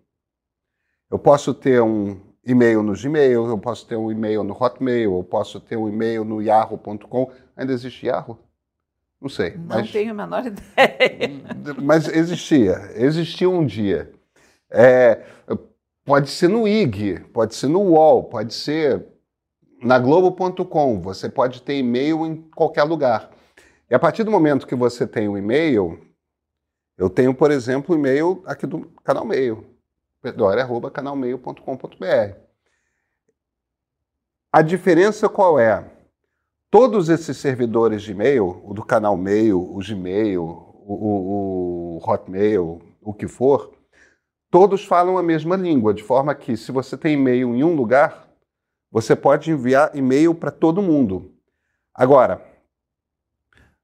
Eu 1.08 1.20
posso 1.20 1.54
ter 1.54 1.80
um 1.80 2.20
e-mail 2.44 2.82
no 2.82 2.94
Gmail, 2.94 3.46
eu 3.46 3.58
posso 3.58 3.86
ter 3.86 3.94
um 3.94 4.10
e-mail 4.10 4.42
no 4.42 4.60
Hotmail, 4.60 5.16
eu 5.18 5.22
posso 5.22 5.60
ter 5.60 5.76
um 5.76 5.88
e-mail 5.88 6.24
no 6.24 6.42
yahoo.com. 6.42 7.30
Ainda 7.56 7.72
existe 7.72 8.08
Yahoo? 8.08 8.36
Não 9.26 9.30
sei. 9.30 9.56
Não 9.56 9.66
mas, 9.66 9.90
tenho 9.90 10.12
a 10.12 10.14
menor 10.14 10.46
ideia. 10.46 11.42
mas 11.82 12.06
existia. 12.06 12.92
Existia 12.94 13.50
um 13.50 13.66
dia. 13.66 14.12
É, 14.70 15.26
pode 16.04 16.30
ser 16.30 16.46
no 16.48 16.68
IG, 16.68 17.18
pode 17.32 17.56
ser 17.56 17.66
no 17.66 17.80
UOL, 17.80 18.22
pode 18.24 18.54
ser 18.54 19.04
na 19.82 19.98
Globo.com. 19.98 21.02
Você 21.02 21.28
pode 21.28 21.60
ter 21.62 21.76
e-mail 21.76 22.24
em 22.24 22.36
qualquer 22.54 22.84
lugar. 22.84 23.30
E 23.90 23.94
a 23.96 23.98
partir 23.98 24.22
do 24.22 24.30
momento 24.30 24.64
que 24.64 24.76
você 24.76 25.08
tem 25.08 25.28
um 25.28 25.36
e-mail, 25.36 26.00
eu 26.96 27.10
tenho, 27.10 27.34
por 27.34 27.50
exemplo, 27.50 27.96
o 27.96 27.98
e-mail 27.98 28.44
aqui 28.46 28.64
do 28.64 28.86
canal 29.02 29.24
Meio, 29.24 29.66
pedore.canalmeio.com.br. 30.22 32.36
A 34.52 34.62
diferença 34.62 35.28
qual 35.28 35.58
é? 35.58 35.95
Todos 36.70 37.08
esses 37.08 37.36
servidores 37.36 38.02
de 38.02 38.10
e-mail, 38.10 38.60
o 38.64 38.74
do 38.74 38.84
canal 38.84 39.16
Mail, 39.16 39.60
o 39.60 39.78
Gmail, 39.78 40.42
o, 40.42 40.94
o, 40.94 41.96
o 41.96 42.10
Hotmail, 42.10 42.82
o 43.00 43.14
que 43.14 43.28
for, 43.28 43.72
todos 44.50 44.84
falam 44.84 45.16
a 45.16 45.22
mesma 45.22 45.54
língua, 45.54 45.94
de 45.94 46.02
forma 46.02 46.34
que 46.34 46.56
se 46.56 46.72
você 46.72 46.96
tem 46.96 47.14
e-mail 47.14 47.54
em 47.54 47.62
um 47.62 47.76
lugar, 47.76 48.28
você 48.90 49.14
pode 49.14 49.50
enviar 49.50 49.94
e-mail 49.94 50.34
para 50.34 50.50
todo 50.50 50.82
mundo. 50.82 51.32
Agora, 51.94 52.44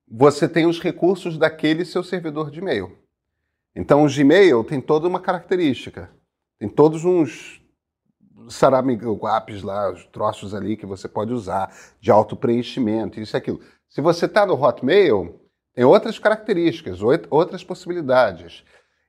você 0.09 0.49
tem 0.49 0.67
os 0.67 0.81
recursos 0.81 1.39
daquele 1.39 1.85
seu 1.85 2.03
servidor 2.03 2.51
de 2.51 2.59
e-mail. 2.59 2.99
Então, 3.77 4.05
o 4.05 4.09
Gmail 4.09 4.65
tem 4.65 4.81
toda 4.81 5.07
uma 5.07 5.21
característica, 5.21 6.11
tem 6.59 6.69
todos 6.69 7.05
uns 7.05 7.62
saraminguapes 8.49 9.63
lá, 9.63 9.91
os 9.91 10.05
troços 10.07 10.55
ali 10.55 10.77
que 10.77 10.87
você 10.87 11.09
pode 11.09 11.33
usar, 11.33 11.75
de 12.01 12.11
auto 12.11 12.37
preenchimento, 12.37 13.21
isso 13.21 13.37
e 13.37 13.39
aquilo. 13.39 13.61
Se 13.89 14.01
você 14.01 14.27
está 14.27 14.47
no 14.47 14.55
Hotmail, 14.55 15.41
tem 15.75 15.85
outras 15.85 16.19
características, 16.19 17.01
outras 17.31 17.65
possibilidades. 17.65 18.65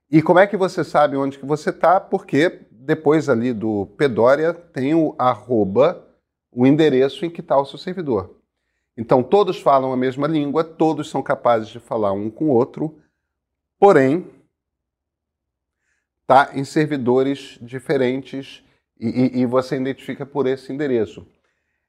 E 0.10 0.22
como 0.22 0.40
é 0.40 0.48
que 0.48 0.58
você 0.58 0.84
sabe 0.84 1.18
onde 1.18 1.40
que 1.40 1.46
você 1.46 1.70
está? 1.70 2.00
Porque 2.00 2.68
depois 2.72 3.30
ali 3.30 3.54
do 3.54 3.88
Pedória 3.98 4.54
tem 4.54 4.94
o 4.94 5.16
arroba, 5.18 6.08
o 6.52 6.68
endereço 6.68 7.26
em 7.26 7.30
que 7.30 7.42
está 7.42 7.58
o 7.58 7.66
seu 7.66 7.80
servidor. 7.80 8.38
Então 8.96 9.24
todos 9.24 9.60
falam 9.60 9.92
a 9.92 9.98
mesma 9.98 10.28
língua, 10.28 10.64
todos 10.64 11.10
são 11.10 11.24
capazes 11.24 11.70
de 11.70 11.80
falar 11.80 12.12
um 12.12 12.30
com 12.30 12.46
o 12.46 12.54
outro, 12.54 13.00
porém 13.80 14.30
está 16.22 16.52
em 16.54 16.64
servidores 16.64 17.58
diferentes 17.62 18.64
e, 19.00 19.42
e, 19.42 19.46
você 19.46 19.76
identifica 19.76 20.26
por 20.26 20.48
esse 20.48 20.72
endereço. 20.72 21.28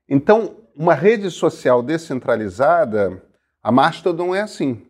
Então, 0.09 0.57
uma 0.75 0.95
rede 0.95 1.31
social 1.31 1.83
descentralizada, 1.83 3.23
a 3.63 3.71
Mastodon 3.71 4.35
é 4.35 4.41
assim. 4.41 4.87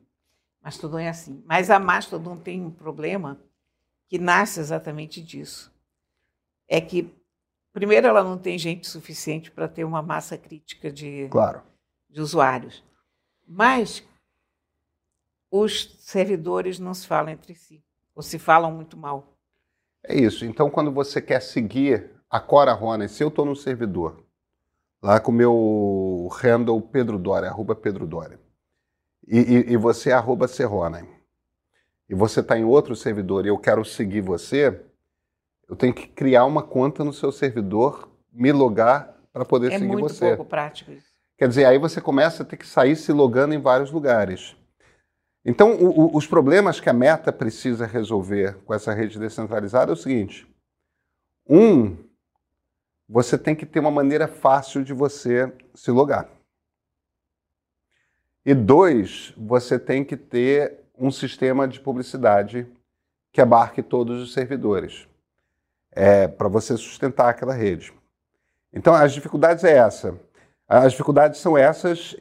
Mastodon 0.63 0.99
é 0.99 1.09
assim. 1.09 1.43
Mas 1.47 1.71
a 1.71 1.79
Mastodon 1.79 2.37
tem 2.37 2.65
um 2.65 2.71
problema 2.71 3.39
que 4.09 4.19
nasce 4.19 4.61
exatamente 4.61 5.23
disso. 5.23 5.73
É 6.69 6.81
que, 6.81 7.15
primeiro, 7.73 8.07
ela 8.07 8.25
não 8.25 8.39
tem 8.39 8.59
gente 8.59 8.87
suficiente 8.87 9.51
para 9.51 9.69
ter 9.69 9.85
uma 9.85 10.03
massa 10.03 10.39
crítica 10.39 10.91
de, 10.91 11.29
claro. 11.29 11.63
de 12.09 12.21
usuários. 12.21 12.83
Mas 13.47 14.03
os 15.51 15.97
servidores 16.01 16.79
não 16.79 16.95
se 16.95 17.07
falam 17.07 17.33
entre 17.33 17.55
si, 17.55 17.85
ou 18.15 18.23
se 18.23 18.39
falam 18.39 18.73
muito 18.73 18.97
mal. 18.97 19.34
É 20.05 20.17
isso. 20.17 20.45
Então, 20.45 20.71
quando 20.71 20.93
você 20.93 21.21
quer 21.21 21.41
seguir 21.41 22.11
a 22.29 22.39
Cora 22.39 22.73
Ronen, 22.73 23.09
se 23.09 23.23
eu 23.23 23.29
estou 23.29 23.45
no 23.45 23.57
servidor, 23.57 24.25
lá 25.03 25.19
com 25.21 25.31
o 25.31 25.35
meu 25.35 26.29
handle 26.33 26.81
Pedro 26.81 27.19
Dória, 27.19 27.49
arroba 27.49 27.75
Pedro 27.75 28.07
Dória, 28.07 28.39
e, 29.27 29.39
e, 29.39 29.73
e 29.73 29.77
você 29.77 30.11
é 30.11 30.13
arroba 30.13 30.47
Serronen, 30.47 31.09
e 32.09 32.15
você 32.15 32.41
está 32.41 32.59
em 32.59 32.65
outro 32.65 32.95
servidor 32.95 33.47
e 33.47 33.49
eu 33.49 33.59
quero 33.59 33.85
seguir 33.85 34.21
você, 34.21 34.81
eu 35.69 35.75
tenho 35.75 35.95
que 35.95 36.07
criar 36.07 36.45
uma 36.45 36.63
conta 36.63 37.03
no 37.03 37.13
seu 37.13 37.33
servidor, 37.33 38.11
me 38.31 38.53
logar 38.53 39.15
para 39.33 39.45
poder 39.45 39.73
é 39.73 39.79
seguir 39.79 39.89
muito 39.89 40.09
você. 40.09 40.37
pouco 40.37 40.45
prático 40.45 40.93
isso. 40.93 41.15
Quer 41.39 41.49
dizer, 41.49 41.65
aí 41.65 41.79
você 41.79 42.01
começa 42.01 42.43
a 42.43 42.47
ter 42.47 42.57
que 42.57 42.67
sair 42.67 42.95
se 42.95 43.13
logando 43.13 43.55
em 43.55 43.61
vários 43.61 43.91
lugares. 43.91 44.57
Então, 45.45 45.75
o, 45.77 45.89
o, 45.89 46.17
os 46.17 46.27
problemas 46.27 46.81
que 46.81 46.89
a 46.89 46.93
Meta 46.93 47.33
precisa 47.33 47.87
resolver 47.87 48.57
com 48.65 48.73
essa 48.73 48.95
rede 48.95 49.19
descentralizada 49.19 49.93
é 49.93 49.95
o 49.95 49.97
seguinte: 49.97 50.47
um, 51.49 51.97
você 53.09 53.37
tem 53.37 53.55
que 53.55 53.67
ter 53.67 53.81
uma 53.81 53.91
maneira 53.91 54.27
fácil 54.27 54.83
de 54.83 54.95
você 54.95 55.53
se 55.75 55.91
logar. 55.91 56.31
E 58.47 58.55
dois, 58.55 59.33
você 59.37 59.79
tem 59.79 60.05
que 60.05 60.17
ter 60.17 60.81
um 60.99 61.11
sistema 61.11 61.67
de 61.67 61.81
publicidade 61.81 62.67
que 63.33 63.41
abarque 63.41 63.83
todos 63.83 64.23
os 64.23 64.33
servidores, 64.33 65.09
é, 65.91 66.29
para 66.29 66.49
você 66.49 66.77
sustentar 66.77 67.29
aquela 67.29 67.53
rede. 67.53 67.93
Então, 68.73 68.95
as 68.95 69.13
dificuldades 69.13 69.65
é 69.65 69.77
essa. 69.77 70.19
As 70.67 70.93
dificuldades 70.93 71.41
são 71.41 71.57
essas. 71.59 72.17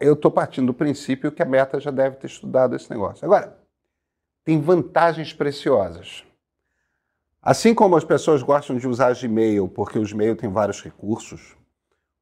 Eu 0.00 0.14
estou 0.14 0.30
partindo 0.30 0.68
do 0.68 0.74
princípio 0.74 1.30
que 1.30 1.42
a 1.42 1.46
Meta 1.46 1.78
já 1.78 1.90
deve 1.90 2.16
ter 2.16 2.26
estudado 2.26 2.74
esse 2.74 2.90
negócio. 2.90 3.24
Agora, 3.24 3.58
tem 4.44 4.60
vantagens 4.60 5.32
preciosas. 5.32 6.24
Assim 7.40 7.74
como 7.74 7.96
as 7.96 8.04
pessoas 8.04 8.42
gostam 8.42 8.76
de 8.76 8.86
usar 8.86 9.14
Gmail, 9.14 9.68
porque 9.68 9.98
o 9.98 10.06
Gmail 10.06 10.36
tem 10.36 10.48
vários 10.48 10.80
recursos, 10.80 11.56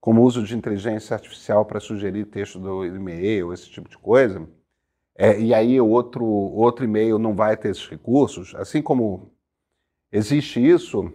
como 0.00 0.22
o 0.22 0.24
uso 0.24 0.42
de 0.42 0.56
inteligência 0.56 1.14
artificial 1.14 1.64
para 1.66 1.78
sugerir 1.78 2.24
texto 2.24 2.58
do 2.58 2.84
e-mail, 2.84 3.52
esse 3.52 3.68
tipo 3.68 3.88
de 3.88 3.98
coisa, 3.98 4.48
é, 5.14 5.38
e 5.38 5.52
aí 5.52 5.78
outro, 5.78 6.24
outro 6.24 6.86
e-mail 6.86 7.18
não 7.18 7.34
vai 7.34 7.54
ter 7.54 7.68
esses 7.70 7.86
recursos, 7.86 8.54
assim 8.54 8.80
como 8.80 9.30
existe 10.10 10.58
isso, 10.58 11.12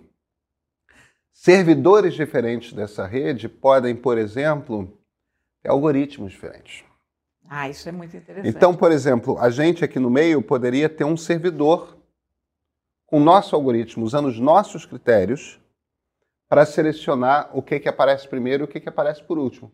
Servidores 1.36 2.14
diferentes 2.14 2.72
dessa 2.72 3.06
rede 3.06 3.50
podem, 3.50 3.94
por 3.94 4.18
exemplo, 4.18 4.98
ter 5.62 5.70
algoritmos 5.70 6.32
diferentes. 6.32 6.86
Ah, 7.48 7.70
isso 7.70 7.90
é 7.90 7.92
muito 7.92 8.16
interessante. 8.16 8.56
Então, 8.56 8.74
por 8.74 8.90
exemplo, 8.90 9.38
a 9.38 9.50
gente 9.50 9.84
aqui 9.84 10.00
no 10.00 10.10
meio 10.10 10.42
poderia 10.42 10.88
ter 10.88 11.04
um 11.04 11.18
servidor 11.18 11.98
com 13.06 13.20
nosso 13.20 13.54
algoritmo, 13.54 14.06
usando 14.06 14.30
os 14.30 14.40
nossos 14.40 14.86
critérios, 14.86 15.60
para 16.48 16.66
selecionar 16.66 17.50
o 17.54 17.62
que, 17.62 17.82
que 17.82 17.90
aparece 17.90 18.30
primeiro 18.30 18.64
e 18.64 18.66
o 18.66 18.68
que, 18.68 18.80
que 18.80 18.90
aparece 18.90 19.22
por 19.22 19.38
último. 19.38 19.70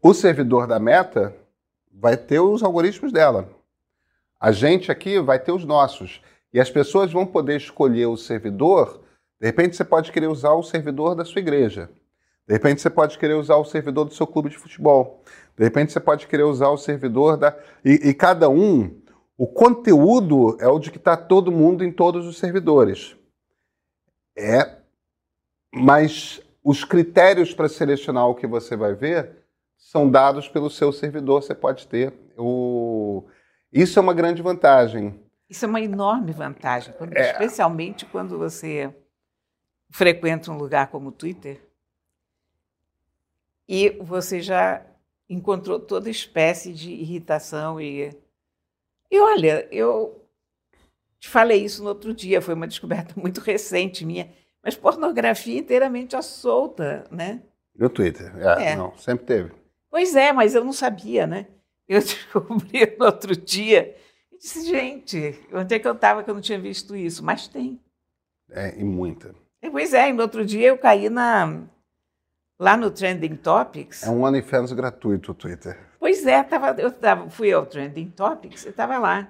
O 0.00 0.14
servidor 0.14 0.68
da 0.68 0.78
Meta 0.78 1.36
vai 1.92 2.16
ter 2.16 2.38
os 2.38 2.62
algoritmos 2.62 3.10
dela. 3.10 3.50
A 4.38 4.52
gente 4.52 4.92
aqui 4.92 5.18
vai 5.18 5.40
ter 5.40 5.50
os 5.50 5.64
nossos. 5.64 6.22
E 6.52 6.60
as 6.60 6.70
pessoas 6.70 7.12
vão 7.12 7.26
poder 7.26 7.56
escolher 7.56 8.06
o 8.06 8.16
servidor 8.16 9.03
de 9.40 9.46
repente 9.46 9.76
você 9.76 9.84
pode 9.84 10.12
querer 10.12 10.28
usar 10.28 10.52
o 10.52 10.62
servidor 10.62 11.14
da 11.14 11.24
sua 11.24 11.40
igreja. 11.40 11.90
De 12.46 12.52
repente 12.52 12.80
você 12.80 12.90
pode 12.90 13.18
querer 13.18 13.34
usar 13.34 13.56
o 13.56 13.64
servidor 13.64 14.04
do 14.04 14.14
seu 14.14 14.26
clube 14.26 14.50
de 14.50 14.58
futebol. 14.58 15.22
De 15.56 15.64
repente 15.64 15.92
você 15.92 16.00
pode 16.00 16.26
querer 16.26 16.42
usar 16.42 16.68
o 16.68 16.76
servidor 16.76 17.36
da. 17.36 17.56
E, 17.84 18.08
e 18.08 18.14
cada 18.14 18.48
um, 18.48 19.00
o 19.36 19.46
conteúdo 19.46 20.56
é 20.60 20.68
o 20.68 20.78
de 20.78 20.90
que 20.90 20.98
está 20.98 21.16
todo 21.16 21.50
mundo 21.50 21.82
em 21.82 21.90
todos 21.90 22.26
os 22.26 22.38
servidores. 22.38 23.16
É. 24.36 24.76
Mas 25.74 26.40
os 26.62 26.84
critérios 26.84 27.52
para 27.52 27.68
selecionar 27.68 28.28
o 28.28 28.34
que 28.34 28.46
você 28.46 28.76
vai 28.76 28.94
ver 28.94 29.44
são 29.76 30.10
dados 30.10 30.48
pelo 30.48 30.70
seu 30.70 30.92
servidor. 30.92 31.42
Você 31.42 31.54
pode 31.54 31.86
ter. 31.88 32.12
O... 32.36 33.24
Isso 33.72 33.98
é 33.98 34.02
uma 34.02 34.14
grande 34.14 34.42
vantagem. 34.42 35.18
Isso 35.48 35.64
é 35.64 35.68
uma 35.68 35.80
enorme 35.80 36.32
vantagem, 36.32 36.94
quando, 36.96 37.16
é... 37.16 37.32
especialmente 37.32 38.06
quando 38.06 38.38
você 38.38 38.94
frequenta 39.94 40.50
um 40.50 40.58
lugar 40.58 40.88
como 40.88 41.10
o 41.10 41.12
Twitter 41.12 41.60
e 43.68 43.90
você 44.00 44.40
já 44.40 44.84
encontrou 45.30 45.78
toda 45.78 46.10
espécie 46.10 46.72
de 46.72 46.90
irritação 46.90 47.80
e 47.80 48.10
e 49.08 49.20
olha, 49.20 49.68
eu 49.70 50.26
te 51.20 51.28
falei 51.28 51.64
isso 51.64 51.80
no 51.80 51.90
outro 51.90 52.12
dia, 52.12 52.42
foi 52.42 52.54
uma 52.54 52.66
descoberta 52.66 53.14
muito 53.20 53.40
recente 53.40 54.04
minha, 54.04 54.28
mas 54.60 54.74
pornografia 54.74 55.60
inteiramente 55.60 56.16
à 56.16 56.22
solta, 56.22 57.04
né? 57.08 57.40
No 57.72 57.88
Twitter, 57.88 58.36
é, 58.36 58.72
é. 58.72 58.76
não, 58.76 58.96
sempre 58.98 59.24
teve. 59.26 59.52
Pois 59.88 60.16
é, 60.16 60.32
mas 60.32 60.56
eu 60.56 60.64
não 60.64 60.72
sabia, 60.72 61.24
né? 61.24 61.46
Eu 61.88 62.00
descobri 62.02 62.96
no 62.98 63.04
outro 63.06 63.36
dia 63.36 63.96
e 64.32 64.38
disse, 64.38 64.66
gente, 64.66 65.40
onde 65.52 65.72
é 65.72 65.78
que 65.78 65.86
eu 65.86 65.92
estava 65.92 66.24
que 66.24 66.30
eu 66.30 66.34
não 66.34 66.42
tinha 66.42 66.58
visto 66.58 66.96
isso? 66.96 67.24
Mas 67.24 67.46
tem. 67.46 67.80
É, 68.50 68.76
e 68.76 68.82
muita. 68.82 69.43
Pois 69.70 69.92
é, 69.92 70.12
no 70.12 70.22
outro 70.22 70.44
dia 70.44 70.68
eu 70.68 70.78
caí 70.78 71.08
na, 71.08 71.62
lá 72.58 72.76
no 72.76 72.90
Trending 72.90 73.36
Topics. 73.36 74.02
É 74.02 74.10
um 74.10 74.22
OnlyFans 74.22 74.72
gratuito 74.72 75.32
o 75.32 75.34
Twitter. 75.34 75.78
Pois 75.98 76.26
é, 76.26 76.42
tava, 76.42 76.80
eu 76.80 76.90
tava, 76.90 77.30
fui 77.30 77.52
ao 77.52 77.66
Trending 77.66 78.10
Topics 78.10 78.64
e 78.64 78.68
estava 78.68 78.98
lá. 78.98 79.28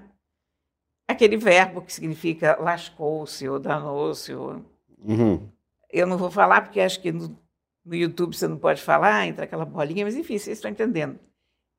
Aquele 1.09 1.37
verbo 1.37 1.83
que 1.83 1.93
significa 1.93 2.57
lascou-se 2.61 3.49
ou 3.49 3.59
danou-se. 3.59 4.35
Ou... 4.35 4.65
Uhum. 4.99 5.49
Eu 5.91 6.07
não 6.07 6.17
vou 6.17 6.31
falar 6.31 6.63
porque 6.63 6.81
acho 6.81 7.01
que 7.01 7.13
no, 7.13 7.37
no 7.85 7.95
YouTube 7.95 8.35
você 8.35 8.49
não 8.49 8.59
pode 8.59 8.83
falar, 8.83 9.27
entra 9.27 9.45
aquela 9.45 9.65
bolinha, 9.65 10.05
mas 10.05 10.17
enfim, 10.17 10.39
vocês 10.39 10.59
estão 10.59 10.71
entendendo. 10.71 11.19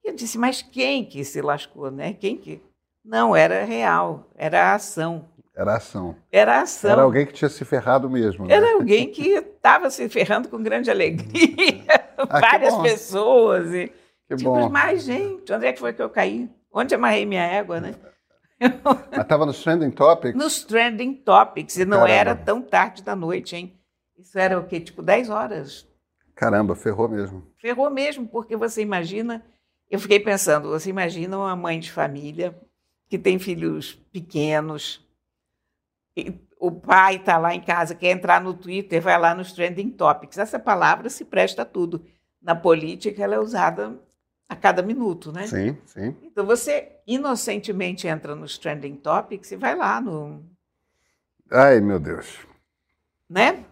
E 0.04 0.10
eu 0.10 0.16
disse, 0.16 0.38
mas 0.38 0.62
quem 0.62 1.04
que 1.04 1.24
se 1.24 1.42
lascou, 1.42 1.90
né? 1.90 2.14
Quem 2.14 2.38
que... 2.38 2.62
Não, 3.04 3.36
era 3.36 3.64
real, 3.64 4.30
era 4.36 4.72
a 4.72 4.76
ação. 4.76 5.28
Era 5.56 5.78
ação. 5.78 6.16
Era 6.30 6.62
ação. 6.62 6.92
Era 6.92 7.02
alguém 7.04 7.26
que 7.26 7.32
tinha 7.32 7.48
se 7.48 7.64
ferrado 7.64 8.10
mesmo. 8.10 8.46
Né? 8.46 8.54
Era 8.54 8.74
alguém 8.74 9.10
que 9.10 9.30
estava 9.30 9.90
se 9.90 10.10
ferrando 10.10 10.50
com 10.50 10.62
grande 10.62 10.92
alegria. 10.92 11.86
ah, 12.18 12.40
Várias 12.42 12.76
pessoas. 12.78 13.74
E, 13.74 13.92
que 14.28 14.36
tipo, 14.36 14.52
bom. 14.52 14.70
Mas, 14.70 15.04
gente, 15.04 15.54
onde 15.54 15.66
é 15.66 15.72
que 15.72 15.80
foi 15.80 15.94
que 15.94 16.02
eu 16.02 16.10
caí? 16.10 16.50
Onde 16.74 16.94
amarrei 16.94 17.26
minha 17.26 17.46
égua, 17.46 17.80
né? 17.80 17.96
Mas 18.60 19.22
estava 19.22 19.46
nos 19.46 19.64
Trending 19.64 19.92
Topics? 19.92 20.36
Nos 20.38 20.64
Trending 20.66 21.14
Topics. 21.14 21.78
E 21.78 21.86
não 21.86 22.00
Caramba. 22.00 22.14
era 22.14 22.36
tão 22.36 22.62
tarde 22.62 23.02
da 23.02 23.16
noite, 23.16 23.56
hein? 23.56 23.80
Isso 24.18 24.38
era 24.38 24.60
o 24.60 24.66
quê? 24.66 24.82
Tipo 24.82 25.02
10 25.02 25.30
horas. 25.30 25.88
Caramba, 26.36 26.76
ferrou 26.76 27.08
mesmo. 27.08 27.48
Ferrou 27.58 27.90
mesmo, 27.90 28.28
porque 28.28 28.58
você 28.58 28.82
imagina... 28.82 29.42
Eu 29.90 30.00
fiquei 30.00 30.20
pensando, 30.20 30.68
você 30.68 30.90
imagina 30.90 31.38
uma 31.38 31.56
mãe 31.56 31.80
de 31.80 31.92
família 31.92 32.60
que 33.08 33.20
tem 33.20 33.38
filhos 33.38 33.94
pequenos, 34.12 35.05
o 36.60 36.72
pai 36.72 37.18
está 37.18 37.38
lá 37.38 37.54
em 37.54 37.62
casa, 37.62 37.94
quer 37.96 38.12
entrar 38.12 38.42
no 38.42 38.54
Twitter, 38.54 39.02
vai 39.02 39.20
lá 39.20 39.36
nos 39.36 39.52
trending 39.52 39.90
topics. 39.92 40.38
Essa 40.38 40.58
palavra 40.60 41.10
se 41.10 41.26
presta 41.26 41.62
a 41.64 41.66
tudo. 41.66 42.06
Na 42.42 42.56
política, 42.56 43.24
ela 43.24 43.36
é 43.36 43.40
usada 43.40 44.00
a 44.48 44.56
cada 44.56 44.82
minuto, 44.82 45.32
né? 45.32 45.48
Sim, 45.48 45.78
sim. 45.86 46.16
Então 46.24 46.46
você 46.46 46.92
inocentemente 47.08 48.08
entra 48.08 48.36
nos 48.36 48.58
trending 48.58 48.96
topics 48.96 49.52
e 49.52 49.56
vai 49.56 49.76
lá 49.76 50.00
no. 50.00 50.44
Ai, 51.52 51.80
meu 51.82 52.00
Deus. 52.00 52.40
né? 53.30 53.66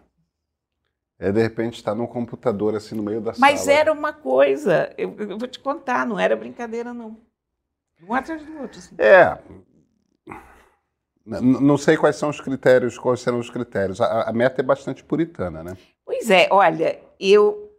É, 1.16 1.30
de 1.30 1.40
repente 1.40 1.74
está 1.74 1.94
num 1.94 2.08
computador 2.08 2.74
assim 2.74 2.96
no 2.96 3.02
meio 3.02 3.20
da 3.20 3.32
Mas 3.38 3.60
sala. 3.60 3.72
era 3.78 3.92
uma 3.92 4.12
coisa, 4.12 4.92
eu, 4.98 5.14
eu 5.16 5.38
vou 5.38 5.46
te 5.48 5.60
contar, 5.60 6.04
não 6.04 6.18
era 6.18 6.34
brincadeira, 6.36 6.92
não. 6.92 7.16
Um 8.02 8.12
atrás 8.12 8.44
do 8.44 8.58
outro. 8.60 8.78
Assim. 8.80 8.96
É. 8.98 9.38
Não 11.24 11.78
sei 11.78 11.96
quais 11.96 12.16
são 12.16 12.28
os 12.28 12.40
critérios, 12.40 12.98
quais 12.98 13.20
serão 13.20 13.38
os 13.38 13.48
critérios. 13.48 14.00
A, 14.00 14.28
a 14.28 14.32
meta 14.32 14.60
é 14.60 14.64
bastante 14.64 15.02
puritana, 15.02 15.64
né? 15.64 15.76
Pois 16.04 16.30
é, 16.30 16.48
olha, 16.50 17.00
eu, 17.18 17.72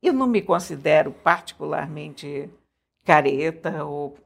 eu 0.00 0.12
não 0.12 0.28
me 0.28 0.40
considero 0.40 1.10
particularmente 1.10 2.48
careta 3.04 3.84
ou, 3.84 4.16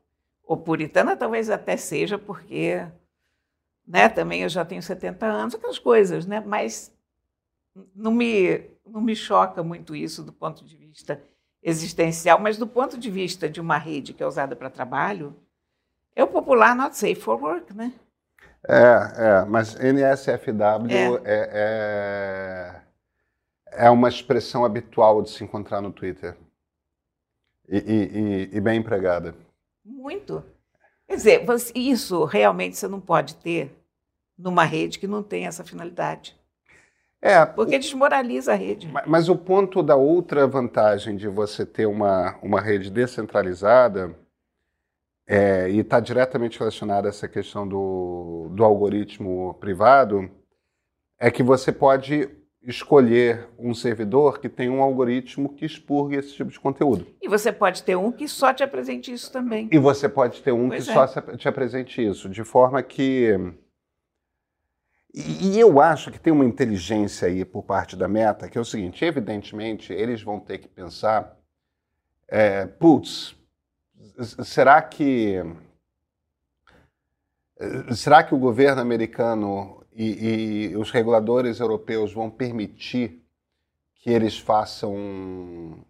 ou 0.44 0.58
puritana, 0.58 1.16
talvez 1.16 1.48
até 1.48 1.76
seja, 1.78 2.18
porque 2.18 2.86
né, 3.86 4.10
também 4.10 4.42
eu 4.42 4.48
já 4.50 4.62
tenho 4.62 4.82
70 4.82 5.24
anos, 5.24 5.54
aquelas 5.54 5.78
coisas, 5.78 6.26
né? 6.26 6.42
Mas 6.44 6.94
não 7.94 8.12
me, 8.12 8.60
não 8.86 9.00
me 9.00 9.16
choca 9.16 9.62
muito 9.62 9.96
isso 9.96 10.22
do 10.22 10.32
ponto 10.34 10.62
de 10.66 10.76
vista 10.76 11.22
existencial, 11.62 12.38
mas 12.38 12.58
do 12.58 12.66
ponto 12.66 12.98
de 12.98 13.10
vista 13.10 13.48
de 13.48 13.60
uma 13.60 13.78
rede 13.78 14.12
que 14.12 14.22
é 14.22 14.26
usada 14.26 14.54
para 14.54 14.68
trabalho, 14.68 15.34
é 16.14 16.22
o 16.22 16.28
popular 16.28 16.76
not 16.76 16.94
safe 16.94 17.16
for 17.16 17.40
work, 17.40 17.72
né? 17.74 17.92
É, 18.66 18.72
é, 19.42 19.44
mas 19.46 19.74
NSFW 19.76 21.20
é. 21.24 22.74
É, 23.72 23.84
é 23.86 23.90
uma 23.90 24.08
expressão 24.08 24.64
habitual 24.64 25.22
de 25.22 25.30
se 25.30 25.44
encontrar 25.44 25.80
no 25.80 25.92
Twitter. 25.92 26.36
E, 27.68 27.76
e- 27.78 28.18
e- 28.18 28.56
e 28.56 28.60
bem 28.60 28.78
empregada. 28.80 29.34
Muito. 29.84 30.42
Quer 31.06 31.16
dizer, 31.16 31.44
você- 31.46 31.72
isso 31.74 32.24
realmente 32.24 32.76
você 32.76 32.88
não 32.88 33.00
pode 33.00 33.36
ter 33.36 33.74
numa 34.36 34.64
rede 34.64 34.98
que 34.98 35.06
não 35.06 35.22
tem 35.22 35.46
essa 35.46 35.64
finalidade, 35.64 36.36
É, 37.20 37.44
porque 37.44 37.76
desmoraliza 37.80 38.52
a 38.52 38.54
rede. 38.54 38.86
Ma- 38.86 39.02
Mas 39.04 39.28
o 39.28 39.34
ponto 39.36 39.82
da 39.82 39.96
outra 39.96 40.46
vantagem 40.46 41.16
de 41.16 41.26
você 41.26 41.66
ter 41.66 41.84
uma, 41.86 42.38
uma 42.40 42.60
rede 42.60 42.90
descentralizada 42.90 44.14
é, 45.28 45.68
e 45.70 45.80
está 45.80 46.00
diretamente 46.00 46.58
relacionada 46.58 47.06
a 47.06 47.10
essa 47.10 47.28
questão 47.28 47.68
do, 47.68 48.48
do 48.50 48.64
algoritmo 48.64 49.52
privado 49.60 50.30
é 51.20 51.30
que 51.30 51.42
você 51.42 51.70
pode 51.70 52.30
escolher 52.62 53.46
um 53.58 53.74
servidor 53.74 54.40
que 54.40 54.48
tem 54.48 54.70
um 54.70 54.82
algoritmo 54.82 55.54
que 55.54 55.66
expurgue 55.66 56.16
esse 56.16 56.34
tipo 56.34 56.50
de 56.50 56.58
conteúdo. 56.58 57.06
E 57.20 57.28
você 57.28 57.52
pode 57.52 57.82
ter 57.82 57.96
um 57.96 58.10
que 58.10 58.26
só 58.26 58.54
te 58.54 58.62
apresente 58.62 59.12
isso 59.12 59.30
também. 59.30 59.68
E 59.70 59.78
você 59.78 60.08
pode 60.08 60.42
ter 60.42 60.52
um 60.52 60.68
Pois 60.68 60.84
que 60.84 60.90
é. 60.90 60.94
só 60.94 61.06
te 61.36 61.46
apresente 61.46 62.04
isso, 62.04 62.28
de 62.28 62.42
forma 62.42 62.82
que. 62.82 63.34
E, 65.14 65.58
eu 65.58 65.80
acho 65.80 66.12
que 66.12 66.20
tem 66.20 66.32
uma 66.32 66.44
inteligência 66.44 67.26
aí 67.26 67.44
por 67.44 67.64
parte 67.64 67.96
da 67.96 68.06
Meta, 68.06 68.48
que 68.48 68.58
é 68.58 68.60
o 68.60 68.64
seguinte: 68.64 69.04
evidentemente, 69.04 69.92
eles 69.92 70.22
vão 70.22 70.38
ter 70.38 70.58
que 70.58 70.68
pensar, 70.68 71.36
é, 72.28 72.66
putz, 72.66 73.37
será 74.24 74.80
que. 74.82 75.36
Será 77.94 78.22
que 78.22 78.34
o 78.34 78.38
governo 78.38 78.80
americano 78.80 79.84
e, 79.92 80.68
e 80.70 80.76
os 80.76 80.90
reguladores 80.92 81.58
europeus 81.58 82.12
vão 82.12 82.30
permitir 82.30 83.24
que 84.00 84.10
eles 84.10 84.38
façam 84.38 84.94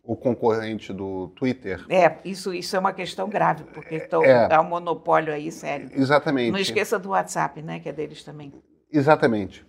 o 0.03 0.17
concorrente 0.17 0.95
do 0.95 1.29
Twitter? 1.37 1.85
É, 1.91 2.17
isso, 2.25 2.55
isso 2.55 2.75
é 2.75 2.79
uma 2.79 2.93
questão 2.95 3.29
grave, 3.29 3.65
porque 3.65 3.97
então, 3.97 4.25
É. 4.25 4.53
há 4.53 4.61
um 4.63 4.65
monopólio 4.65 5.33
aí 5.33 5.53
sério. 5.53 5.91
Exatamente. 5.93 6.51
Não 6.51 6.59
esqueça 6.59 6.99
do 6.99 7.11
WhatsApp, 7.11 7.61
né, 7.61 7.81
que 7.81 7.89
é 7.89 7.93
deles 7.93 8.25
também. 8.25 8.51
Exatamente. 8.91 9.67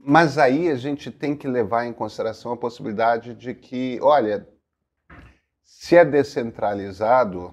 Mas 0.00 0.38
aí 0.38 0.70
a 0.70 0.76
gente 0.76 1.10
tem 1.10 1.36
que 1.36 1.46
levar 1.46 1.84
em 1.84 1.92
consideração 1.92 2.52
a 2.52 2.56
possibilidade 2.56 3.34
de 3.34 3.52
que, 3.54 3.98
olha, 4.00 4.48
se 5.62 5.96
é 5.96 6.04
descentralizado, 6.04 7.52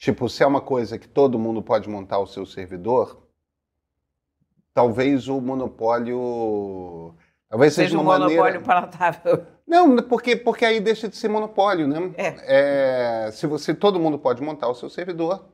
tipo, 0.00 0.28
se 0.28 0.42
é 0.42 0.46
uma 0.46 0.60
coisa 0.60 0.98
que 0.98 1.06
todo 1.06 1.38
mundo 1.38 1.62
pode 1.62 1.88
montar 1.88 2.18
o 2.18 2.26
seu 2.26 2.44
servidor, 2.46 3.22
talvez 4.74 5.28
o 5.28 5.40
monopólio. 5.40 7.14
Talvez 7.48 7.74
seja, 7.74 7.90
Seja 7.90 8.00
um 8.00 8.04
monopólio 8.04 8.38
maneira. 8.38 8.60
palatável. 8.60 9.46
Não, 9.66 9.96
porque, 9.98 10.34
porque 10.34 10.64
aí 10.64 10.80
deixa 10.80 11.08
de 11.08 11.16
ser 11.16 11.28
monopólio, 11.28 11.86
né? 11.86 12.12
É. 12.16 13.26
É, 13.26 13.30
se 13.30 13.46
você 13.46 13.72
todo 13.74 14.00
mundo 14.00 14.18
pode 14.18 14.42
montar 14.42 14.68
o 14.68 14.74
seu 14.74 14.88
servidor, 14.88 15.44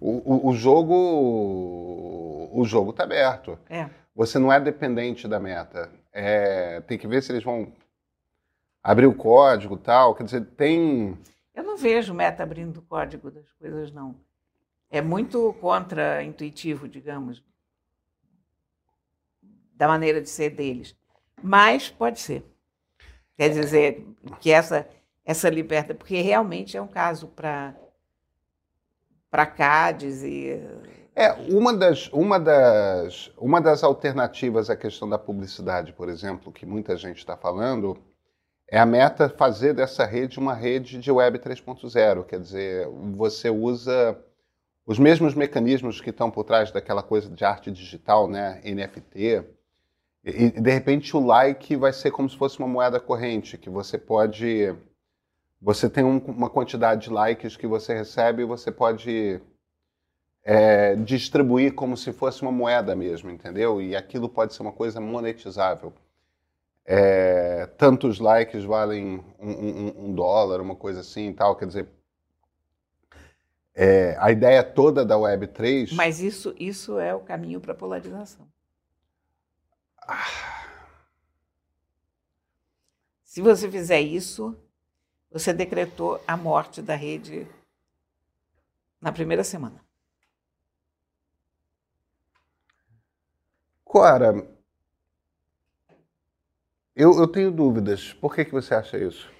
o, 0.00 0.48
o, 0.48 0.48
o 0.50 0.54
jogo 0.54 0.94
o 2.52 2.64
jogo 2.64 2.90
está 2.90 3.04
aberto. 3.04 3.58
É. 3.68 3.88
Você 4.14 4.38
não 4.38 4.52
é 4.52 4.60
dependente 4.60 5.26
da 5.26 5.40
meta. 5.40 5.90
É, 6.12 6.80
tem 6.80 6.98
que 6.98 7.06
ver 7.06 7.22
se 7.22 7.32
eles 7.32 7.44
vão 7.44 7.72
abrir 8.82 9.06
o 9.06 9.14
código 9.14 9.76
e 9.76 9.78
tal. 9.78 10.14
Quer 10.14 10.24
dizer, 10.24 10.44
tem. 10.56 11.16
Eu 11.60 11.64
não 11.64 11.76
vejo 11.76 12.14
meta 12.14 12.42
abrindo 12.42 12.78
o 12.78 12.82
código 12.82 13.30
das 13.30 13.52
coisas, 13.52 13.92
não. 13.92 14.16
É 14.90 15.02
muito 15.02 15.52
contra-intuitivo, 15.60 16.88
digamos, 16.88 17.44
da 19.74 19.86
maneira 19.86 20.22
de 20.22 20.28
ser 20.30 20.48
deles. 20.48 20.96
Mas 21.42 21.90
pode 21.90 22.18
ser. 22.18 22.46
Quer 23.36 23.50
dizer 23.50 24.06
que 24.40 24.50
essa, 24.50 24.88
essa 25.22 25.50
liberdade, 25.50 25.98
porque 25.98 26.22
realmente 26.22 26.78
é 26.78 26.82
um 26.82 26.88
caso 26.88 27.28
para 27.28 27.74
para 29.30 29.44
CADES 29.44 30.22
e 30.24 30.60
É, 31.14 31.30
uma 31.54 31.76
das, 31.76 32.08
uma, 32.08 32.40
das, 32.40 33.30
uma 33.36 33.60
das 33.60 33.84
alternativas 33.84 34.70
à 34.70 34.76
questão 34.76 35.06
da 35.06 35.18
publicidade, 35.18 35.92
por 35.92 36.08
exemplo, 36.08 36.50
que 36.50 36.64
muita 36.64 36.96
gente 36.96 37.18
está 37.18 37.36
falando, 37.36 37.98
é 38.70 38.78
a 38.78 38.86
meta 38.86 39.28
fazer 39.28 39.74
dessa 39.74 40.04
rede 40.06 40.38
uma 40.38 40.54
rede 40.54 40.98
de 40.98 41.10
web 41.10 41.38
3.0. 41.38 42.24
Quer 42.24 42.40
dizer, 42.40 42.88
você 43.16 43.50
usa 43.50 44.16
os 44.86 44.98
mesmos 44.98 45.34
mecanismos 45.34 46.00
que 46.00 46.10
estão 46.10 46.30
por 46.30 46.44
trás 46.44 46.70
daquela 46.70 47.02
coisa 47.02 47.28
de 47.28 47.44
arte 47.44 47.70
digital, 47.70 48.28
né? 48.28 48.60
NFT. 48.64 49.44
E, 50.24 50.50
de 50.50 50.70
repente 50.70 51.16
o 51.16 51.24
like 51.26 51.74
vai 51.76 51.92
ser 51.92 52.10
como 52.10 52.28
se 52.28 52.36
fosse 52.36 52.58
uma 52.58 52.68
moeda 52.68 53.00
corrente, 53.00 53.58
que 53.58 53.70
você 53.70 53.98
pode. 53.98 54.74
Você 55.60 55.90
tem 55.90 56.04
um- 56.04 56.18
uma 56.18 56.48
quantidade 56.50 57.02
de 57.04 57.10
likes 57.10 57.56
que 57.56 57.66
você 57.66 57.94
recebe 57.94 58.42
e 58.42 58.46
você 58.46 58.70
pode 58.70 59.40
é, 60.44 60.94
distribuir 60.96 61.74
como 61.74 61.96
se 61.96 62.12
fosse 62.12 62.42
uma 62.42 62.52
moeda 62.52 62.94
mesmo, 62.96 63.30
entendeu? 63.30 63.80
E 63.80 63.94
aquilo 63.96 64.28
pode 64.28 64.54
ser 64.54 64.62
uma 64.62 64.72
coisa 64.72 65.00
monetizável. 65.00 65.92
É, 66.84 67.66
tantos 67.78 68.18
likes 68.18 68.64
valem 68.64 69.22
um, 69.38 69.50
um- 69.50 70.04
um 70.06 70.14
dólar, 70.14 70.60
uma 70.60 70.74
coisa 70.74 71.00
assim 71.00 71.28
e 71.28 71.34
tal. 71.34 71.56
Quer 71.56 71.66
dizer, 71.66 71.88
é, 73.74 74.16
a 74.18 74.30
ideia 74.30 74.62
toda 74.62 75.04
da 75.04 75.16
Web3. 75.16 75.92
Mas 75.94 76.20
isso, 76.20 76.54
isso 76.58 76.98
é 76.98 77.14
o 77.14 77.20
caminho 77.20 77.60
para 77.60 77.72
a 77.72 77.76
polarização. 77.76 78.48
Se 83.24 83.40
você 83.40 83.70
fizer 83.70 84.00
isso, 84.00 84.56
você 85.30 85.52
decretou 85.52 86.20
a 86.26 86.36
morte 86.36 86.82
da 86.82 86.96
rede 86.96 87.46
na 89.00 89.12
primeira 89.12 89.44
semana. 89.44 89.82
Cora, 93.84 94.34
eu, 97.00 97.18
eu 97.18 97.26
tenho 97.26 97.50
dúvidas. 97.50 98.12
Por 98.12 98.34
que, 98.34 98.44
que 98.44 98.52
você 98.52 98.74
acha 98.74 98.98
isso? 98.98 99.30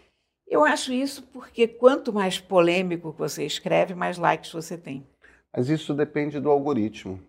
Eu 0.49 0.65
acho 0.65 0.93
isso 0.93 1.23
porque 1.25 1.69
quanto 1.69 2.13
mais 2.13 2.41
polêmico 2.41 3.13
você 3.13 3.45
escreve, 3.45 3.95
mais 3.95 4.17
likes 4.17 4.51
você 4.51 4.79
tem. 4.79 5.07
Mas 5.55 5.69
isso 5.69 5.93
depende 5.93 6.41
do 6.41 6.51
algoritmo. 6.51 7.21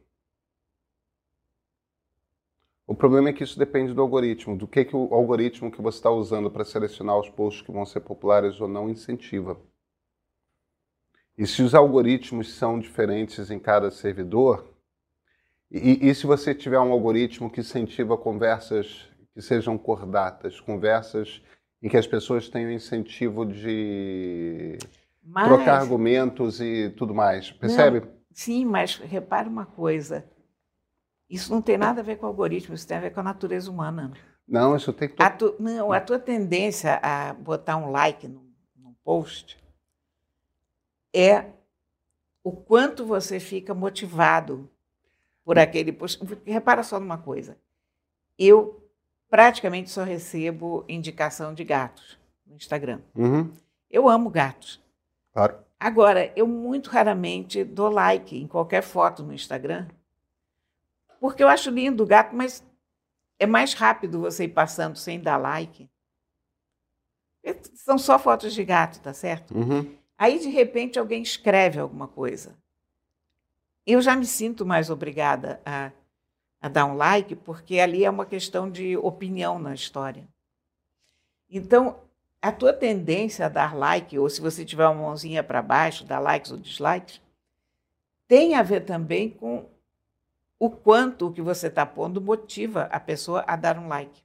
O 2.88 2.96
problema 2.96 3.30
é 3.30 3.34
que 3.34 3.44
isso 3.44 3.60
depende 3.60 3.94
do 3.94 4.02
algoritmo, 4.02 4.58
do 4.58 4.68
que, 4.68 4.86
que 4.86 4.96
o 4.96 5.14
algoritmo 5.14 5.72
que 5.72 5.82
você 5.82 5.98
está 5.98 6.10
usando 6.10 6.50
para 6.50 6.66
selecionar 6.66 7.20
os 7.20 7.30
posts 7.30 7.62
que 7.62 7.72
vão 7.72 7.86
ser 7.86 8.00
populares 8.00 8.60
ou 8.60 8.68
não 8.68 8.90
incentiva. 8.90 9.60
E 11.38 11.46
se 11.46 11.62
os 11.62 11.76
algoritmos 11.76 12.54
são 12.54 12.80
diferentes 12.80 13.52
em 13.52 13.60
cada 13.60 13.92
servidor, 13.92 14.66
e, 15.70 16.10
e 16.10 16.16
se 16.16 16.26
você 16.26 16.56
tiver 16.56 16.80
um 16.80 16.92
algoritmo 16.92 17.50
que 17.50 17.62
incentiva 17.62 18.18
conversas 18.18 19.11
que 19.42 19.48
sejam 19.48 19.76
cordatas, 19.78 20.60
conversas 20.62 21.42
em 21.82 21.90
que 21.90 21.98
as 21.98 22.06
pessoas 22.06 22.48
tenham 22.48 22.72
incentivo 22.72 23.44
de 23.44 24.78
Mas, 25.24 25.48
trocar 25.48 25.82
argumentos 25.82 26.62
e 26.62 26.92
tudo 26.92 27.14
mais, 27.14 27.52
percebe? 27.52 28.08
sim, 28.32 28.64
mas 28.64 28.98
repare 28.98 29.50
uma 29.50 29.66
coisa. 29.66 30.24
Isso 31.28 31.52
não 31.52 31.62
tem 31.62 31.78
nada 31.78 32.02
a 32.02 32.04
ver 32.04 32.18
com 32.18 32.26
o 32.26 32.30
algoritmo, 32.30 32.76
isso 32.76 32.88
tem 32.88 32.98
a 32.98 33.02
ver 33.02 33.12
com 33.12 33.20
a 33.22 33.24
natureza 33.24 33.72
humana. 33.72 34.14
Não, 34.48 34.76
isso 34.76 34.94
tem 34.94 35.10
que 35.10 35.22
A 35.22 35.30
tu- 35.30 35.56
não, 35.60 35.92
a 35.92 36.00
tua 36.00 36.20
tendência 36.20 37.00
a 37.02 37.34
botar 37.34 37.78
um 37.78 37.90
like 37.90 38.28
num, 38.28 38.52
num 38.76 38.94
post 39.04 39.58
é 41.14 41.46
o 42.44 42.52
quanto 42.52 43.06
você 43.06 43.40
fica 43.40 43.74
motivado 43.74 44.70
por 45.44 45.58
aquele 45.58 45.92
post. 45.92 46.20
Repara 46.46 46.84
só 46.84 47.00
numa 47.00 47.18
coisa. 47.18 47.58
eu 48.38 48.81
praticamente 49.32 49.90
só 49.90 50.04
recebo 50.04 50.84
indicação 50.90 51.54
de 51.54 51.64
gatos 51.64 52.20
no 52.46 52.58
Instagram. 52.58 53.00
Uhum, 53.16 53.52
Eu 53.90 54.08
amo 54.10 54.30
gatos. 54.30 54.80
claro. 55.34 55.58
Agora, 55.80 56.32
eu 56.36 56.46
muito 56.46 56.92
raramente 56.92 57.64
dou 57.64 57.90
like 57.90 58.38
em 58.38 58.46
qualquer 58.46 58.84
foto 58.84 59.24
no 59.24 59.34
Instagram, 59.34 59.88
porque 61.20 61.42
eu 61.42 61.48
acho 61.48 61.72
lindo 61.72 62.04
o 62.04 62.06
gato, 62.06 62.36
mas 62.36 62.64
é 63.40 63.48
mais 63.48 63.74
rápido 63.74 64.20
você 64.20 64.44
ir 64.44 64.50
passando 64.50 64.96
sem 64.96 65.20
dar 65.20 65.38
like. 65.38 65.90
É, 67.44 67.56
São 67.74 67.98
só 67.98 68.20
fotos 68.20 68.54
de 68.54 68.64
gato, 68.64 69.00
tá 69.02 69.12
certo? 69.12 69.58
Uhum. 69.58 69.98
Aí, 70.16 70.38
de 70.38 70.50
repente, 70.50 71.00
alguém 71.00 71.24
escreve 71.24 71.80
alguma 71.80 72.08
coisa. 72.08 72.56
Eu 73.84 74.00
já 74.04 74.16
me 74.16 74.28
sinto 74.28 74.64
mais 74.64 74.92
obrigada 74.92 75.60
a, 75.66 75.92
a 76.62 76.70
dar 76.70 76.86
um 76.86 76.96
like, 76.96 77.36
porque 77.36 77.80
ali 77.80 78.06
é 78.06 78.10
uma 78.10 78.26
questão 78.26 78.70
de 78.70 78.96
opinião 78.98 79.58
na 79.58 79.74
história. 79.74 80.28
Então, 81.50 82.00
a 82.42 82.52
tua 82.52 82.72
tendência 82.72 83.46
a 83.46 83.50
dar 83.50 83.76
like, 83.76 84.18
ou 84.18 84.30
se 84.30 84.40
você 84.40 84.64
tiver 84.64 84.86
uma 84.86 85.02
mãozinha 85.02 85.44
para 85.44 85.62
baixo, 85.62 86.06
dar 86.06 86.20
likes 86.20 86.52
ou 86.52 86.58
dislikes, 86.58 87.22
tem 88.28 88.56
a 88.56 88.64
ver 88.64 88.82
também 88.82 89.30
com 89.30 89.68
o 90.58 90.70
quanto 90.70 91.28
o 91.28 91.34
que 91.34 91.42
você 91.42 91.68
está 91.68 91.86
pondo 91.86 92.22
motiva 92.22 92.84
a 92.92 93.00
pessoa 93.00 93.44
a 93.48 93.56
dar 93.56 93.78
um 93.78 93.88
like. 93.88 94.24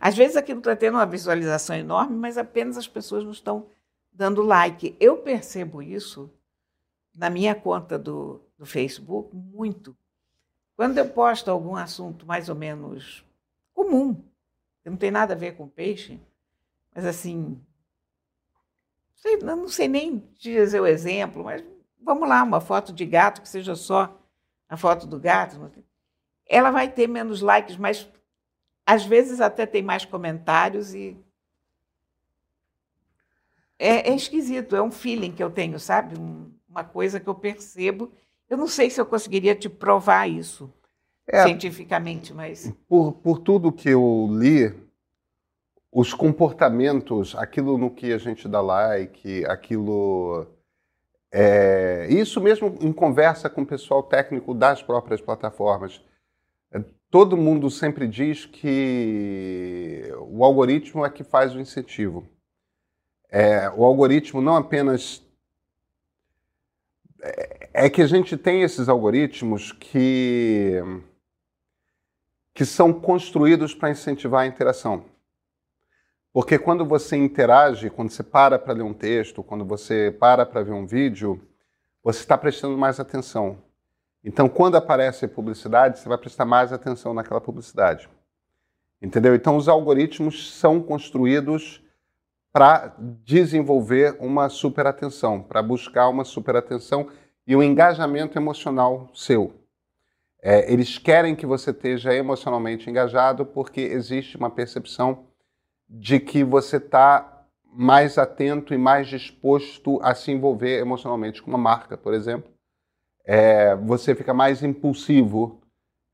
Às 0.00 0.16
vezes 0.16 0.36
aquilo 0.36 0.60
está 0.60 0.74
tendo 0.74 0.94
uma 0.94 1.06
visualização 1.06 1.76
enorme, 1.76 2.16
mas 2.16 2.38
apenas 2.38 2.78
as 2.78 2.88
pessoas 2.88 3.22
não 3.22 3.32
estão 3.32 3.66
dando 4.10 4.42
like. 4.42 4.96
Eu 4.98 5.18
percebo 5.18 5.82
isso 5.82 6.30
na 7.14 7.28
minha 7.28 7.54
conta 7.54 7.98
do, 7.98 8.40
do 8.58 8.64
Facebook 8.64 9.36
muito. 9.36 9.96
Quando 10.76 10.98
eu 10.98 11.08
posto 11.08 11.50
algum 11.50 11.74
assunto 11.76 12.26
mais 12.26 12.48
ou 12.48 12.54
menos 12.54 13.24
comum, 13.72 14.14
que 14.82 14.90
não 14.90 14.96
tem 14.96 15.10
nada 15.10 15.34
a 15.34 15.36
ver 15.36 15.56
com 15.56 15.68
peixe, 15.68 16.20
mas 16.94 17.06
assim, 17.06 17.60
sei- 19.14 19.38
não 19.38 19.68
sei 19.68 19.88
nem 19.88 20.18
dizer 20.38 20.80
o 20.80 20.86
exemplo, 20.86 21.44
mas 21.44 21.64
vamos 22.00 22.28
lá, 22.28 22.42
uma 22.42 22.60
foto 22.60 22.92
de 22.92 23.04
gato 23.06 23.42
que 23.42 23.48
seja 23.48 23.74
só 23.74 24.18
a 24.68 24.76
foto 24.76 25.06
do 25.06 25.18
gato, 25.18 25.70
ela 26.46 26.70
vai 26.70 26.90
ter 26.90 27.08
menos 27.08 27.40
likes, 27.40 27.76
mas 27.76 28.08
às 28.86 29.04
vezes 29.04 29.40
até 29.40 29.66
tem 29.66 29.82
mais 29.82 30.04
comentários 30.04 30.94
e 30.94 31.16
é, 33.78 34.10
é 34.10 34.14
esquisito, 34.14 34.76
é 34.76 34.82
um 34.82 34.90
feeling 34.90 35.32
que 35.32 35.42
eu 35.42 35.50
tenho, 35.50 35.78
sabe? 35.78 36.18
Um- 36.18 36.52
uma 36.68 36.84
coisa 36.84 37.20
que 37.20 37.28
eu 37.28 37.34
percebo. 37.34 38.10
Eu 38.48 38.56
não 38.56 38.68
sei 38.68 38.90
se 38.90 39.00
eu 39.00 39.06
conseguiria 39.06 39.54
te 39.54 39.68
provar 39.68 40.28
isso 40.28 40.72
É, 41.26 41.42
cientificamente, 41.44 42.32
mas 42.32 42.72
por, 42.88 43.12
por 43.12 43.38
tudo 43.38 43.72
que 43.72 43.88
eu 43.88 44.28
li, 44.30 44.72
os 45.90 46.12
comportamentos, 46.12 47.34
aquilo 47.36 47.78
no 47.78 47.90
que 47.90 48.12
a 48.12 48.18
gente 48.18 48.48
dá 48.48 48.60
like, 48.60 49.44
aquilo. 49.46 50.46
É, 51.32 52.06
isso 52.10 52.40
mesmo 52.40 52.76
em 52.80 52.92
conversa 52.92 53.48
com 53.48 53.62
o 53.62 53.66
pessoal 53.66 54.02
técnico 54.02 54.54
das 54.54 54.82
próprias 54.82 55.20
plataformas. 55.20 56.02
É, 56.72 56.82
Todo 57.10 57.36
mundo 57.36 57.70
sempre 57.70 58.08
diz 58.08 58.44
que 58.44 60.02
o 60.28 60.44
algoritmo 60.44 61.06
é 61.06 61.10
que 61.10 61.22
faz 61.22 61.54
o 61.54 61.60
incentivo. 61.60 62.26
É, 63.30 63.70
o 63.70 63.84
algoritmo 63.84 64.40
não 64.40 64.56
apenas. 64.56 65.22
É, 67.76 67.90
que 67.90 68.00
a 68.00 68.06
gente 68.06 68.36
tem 68.36 68.62
esses 68.62 68.88
algoritmos 68.88 69.72
que 69.72 70.80
que 72.54 72.64
são 72.64 72.92
construídos 72.92 73.74
para 73.74 73.90
incentivar 73.90 74.42
a 74.42 74.46
interação. 74.46 75.06
Porque 76.32 76.56
quando 76.56 76.84
você 76.86 77.16
interage, 77.16 77.90
quando 77.90 78.10
você 78.10 78.22
para 78.22 78.60
para 78.60 78.72
ler 78.72 78.84
um 78.84 78.94
texto, 78.94 79.42
quando 79.42 79.64
você 79.64 80.16
para 80.20 80.46
para 80.46 80.62
ver 80.62 80.70
um 80.70 80.86
vídeo, 80.86 81.40
você 82.00 82.20
está 82.20 82.38
prestando 82.38 82.78
mais 82.78 83.00
atenção. 83.00 83.58
Então, 84.22 84.48
quando 84.48 84.76
aparece 84.76 85.26
publicidade, 85.26 85.98
você 85.98 86.08
vai 86.08 86.16
prestar 86.16 86.44
mais 86.44 86.72
atenção 86.72 87.12
naquela 87.12 87.40
publicidade. 87.40 88.08
Entendeu? 89.02 89.34
Então, 89.34 89.56
os 89.56 89.68
algoritmos 89.68 90.54
são 90.54 90.80
construídos 90.80 91.82
para 92.52 92.94
desenvolver 93.24 94.16
uma 94.20 94.48
superatenção, 94.48 95.42
para 95.42 95.60
buscar 95.60 96.08
uma 96.08 96.24
superatenção 96.24 97.10
e 97.46 97.54
um 97.54 97.62
engajamento 97.62 98.38
emocional 98.38 99.10
seu. 99.14 99.52
É, 100.42 100.70
eles 100.70 100.98
querem 100.98 101.34
que 101.34 101.46
você 101.46 101.70
esteja 101.70 102.14
emocionalmente 102.14 102.88
engajado 102.88 103.46
porque 103.46 103.80
existe 103.80 104.36
uma 104.36 104.50
percepção 104.50 105.26
de 105.88 106.20
que 106.20 106.44
você 106.44 106.76
está 106.76 107.46
mais 107.64 108.18
atento 108.18 108.72
e 108.72 108.78
mais 108.78 109.08
disposto 109.08 109.98
a 110.02 110.14
se 110.14 110.30
envolver 110.30 110.78
emocionalmente 110.78 111.42
com 111.42 111.50
uma 111.50 111.58
marca, 111.58 111.96
por 111.96 112.14
exemplo. 112.14 112.50
É, 113.24 113.74
você 113.74 114.14
fica 114.14 114.34
mais 114.34 114.62
impulsivo 114.62 115.60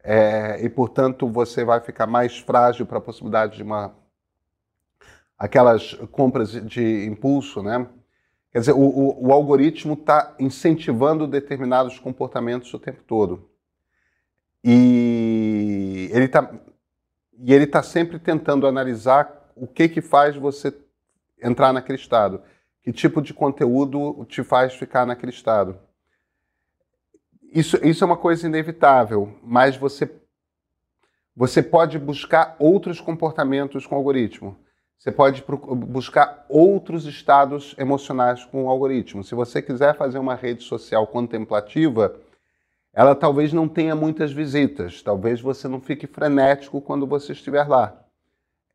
é, 0.02 0.64
e, 0.64 0.68
portanto, 0.68 1.28
você 1.28 1.64
vai 1.64 1.80
ficar 1.80 2.06
mais 2.06 2.38
frágil 2.38 2.86
para 2.86 2.98
a 2.98 3.02
possibilidade 3.02 3.56
de 3.56 3.62
uma 3.62 3.94
aquelas 5.36 5.94
compras 6.12 6.52
de 6.52 7.06
impulso, 7.06 7.62
né? 7.62 7.86
Quer 8.52 8.60
dizer, 8.60 8.72
o, 8.72 8.80
o, 8.80 9.28
o 9.28 9.32
algoritmo 9.32 9.94
está 9.94 10.34
incentivando 10.38 11.26
determinados 11.26 11.98
comportamentos 11.98 12.72
o 12.74 12.78
tempo 12.78 13.02
todo. 13.04 13.48
E 14.64 16.10
ele 16.12 16.24
está 16.24 16.52
e 17.42 17.54
ele 17.54 17.66
tá 17.66 17.82
sempre 17.82 18.18
tentando 18.18 18.66
analisar 18.66 19.50
o 19.56 19.66
que 19.66 19.88
que 19.88 20.02
faz 20.02 20.36
você 20.36 20.76
entrar 21.42 21.72
naquele 21.72 21.96
estado, 21.96 22.42
que 22.82 22.92
tipo 22.92 23.22
de 23.22 23.32
conteúdo 23.32 24.26
te 24.26 24.42
faz 24.44 24.74
ficar 24.74 25.06
naquele 25.06 25.32
estado. 25.32 25.78
Isso, 27.52 27.78
isso 27.82 28.04
é 28.04 28.06
uma 28.06 28.16
coisa 28.16 28.46
inevitável, 28.46 29.38
mas 29.42 29.76
você 29.76 30.10
você 31.34 31.62
pode 31.62 31.98
buscar 31.98 32.56
outros 32.58 33.00
comportamentos 33.00 33.86
com 33.86 33.94
o 33.94 33.98
algoritmo. 33.98 34.58
Você 35.00 35.10
pode 35.10 35.42
buscar 35.88 36.44
outros 36.46 37.06
estados 37.06 37.74
emocionais 37.78 38.44
com 38.44 38.64
o 38.64 38.68
algoritmo. 38.68 39.24
Se 39.24 39.34
você 39.34 39.62
quiser 39.62 39.96
fazer 39.96 40.18
uma 40.18 40.34
rede 40.34 40.62
social 40.62 41.06
contemplativa, 41.06 42.20
ela 42.92 43.14
talvez 43.14 43.50
não 43.50 43.66
tenha 43.66 43.96
muitas 43.96 44.30
visitas, 44.30 45.00
talvez 45.00 45.40
você 45.40 45.66
não 45.66 45.80
fique 45.80 46.06
frenético 46.06 46.82
quando 46.82 47.06
você 47.06 47.32
estiver 47.32 47.66
lá. 47.66 47.98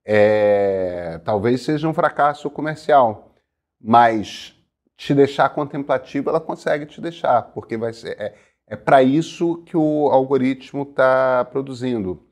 É, 0.04 1.22
talvez 1.24 1.62
seja 1.62 1.88
um 1.88 1.94
fracasso 1.94 2.50
comercial, 2.50 3.36
mas 3.80 4.56
te 4.98 5.14
deixar 5.14 5.50
contemplativo 5.50 6.32
ela 6.32 6.42
consegue 6.42 6.88
te 6.88 7.00
deixar, 7.00 7.44
porque 7.54 7.78
vai 7.78 7.94
ser, 7.94 8.20
é, 8.20 8.34
é 8.66 8.76
para 8.76 9.04
isso 9.04 9.58
que 9.58 9.78
o 9.78 10.10
algoritmo 10.10 10.82
está 10.90 11.46
produzindo. 11.46 12.26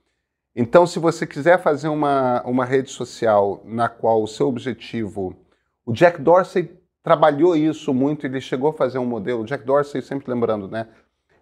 Então, 0.56 0.86
se 0.86 1.00
você 1.00 1.26
quiser 1.26 1.62
fazer 1.62 1.88
uma, 1.88 2.44
uma 2.44 2.64
rede 2.66 2.92
social 2.92 3.62
na 3.66 3.90
qual 3.90 4.22
o 4.22 4.28
seu 4.28 4.48
objetivo. 4.48 5.36
O 5.86 5.92
Jack 5.92 6.22
Dorsey 6.22 6.72
trabalhou 7.02 7.56
isso 7.56 7.94
muito, 7.94 8.26
ele 8.26 8.40
chegou 8.40 8.70
a 8.70 8.74
fazer 8.74 9.00
um 9.00 9.06
modelo. 9.06 9.42
O 9.42 9.46
Jack 9.46 9.66
Dorsey, 9.66 10.02
sempre 10.02 10.32
lembrando, 10.32 10.68
né? 10.68 10.88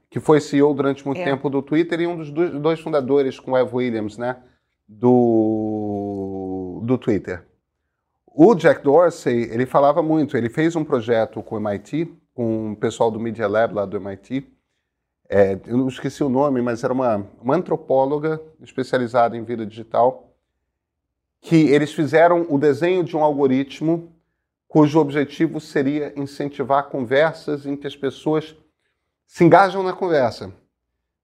Que 0.09 0.19
foi 0.19 0.39
CEO 0.39 0.73
durante 0.73 1.05
muito 1.05 1.19
É. 1.21 1.25
tempo 1.25 1.49
do 1.49 1.61
Twitter 1.61 2.01
e 2.01 2.07
um 2.07 2.17
dos 2.17 2.31
dois, 2.31 2.79
fundadores 2.79 3.39
com 3.39 3.51
o 3.51 3.57
Ev 3.57 3.73
Williams, 3.75 4.17
né? 4.17 4.37
Do, 4.87 6.81
do 6.83 6.97
Twitter. 6.97 7.45
O 8.25 8.55
Jack 8.55 8.81
Dorsey, 8.83 9.43
ele 9.51 9.65
falava 9.65 10.01
muito, 10.01 10.37
ele 10.37 10.49
fez 10.49 10.75
um 10.75 10.83
projeto 10.85 11.43
com 11.43 11.55
o 11.55 11.59
MIT, 11.59 12.11
com 12.33 12.71
o 12.71 12.75
pessoal 12.75 13.11
do 13.11 13.19
Media 13.19 13.47
Lab 13.47 13.73
lá 13.73 13.85
do 13.85 13.97
MIT, 13.97 14.47
é, 15.33 15.57
eu 15.65 15.77
não 15.77 15.87
esqueci 15.87 16.21
o 16.23 16.29
nome, 16.29 16.61
mas 16.61 16.83
era 16.83 16.91
uma, 16.91 17.25
uma 17.41 17.55
antropóloga 17.55 18.41
especializada 18.61 19.37
em 19.37 19.43
vida 19.45 19.65
digital, 19.65 20.35
que 21.39 21.55
eles 21.69 21.93
fizeram 21.93 22.45
o 22.49 22.57
desenho 22.59 23.01
de 23.01 23.15
um 23.15 23.23
algoritmo 23.23 24.13
cujo 24.67 24.99
objetivo 24.99 25.59
seria 25.61 26.13
incentivar 26.17 26.89
conversas 26.89 27.65
em 27.65 27.77
que 27.77 27.87
as 27.87 27.95
pessoas 27.95 28.55
se 29.25 29.43
engajam 29.45 29.81
na 29.83 29.93
conversa. 29.93 30.53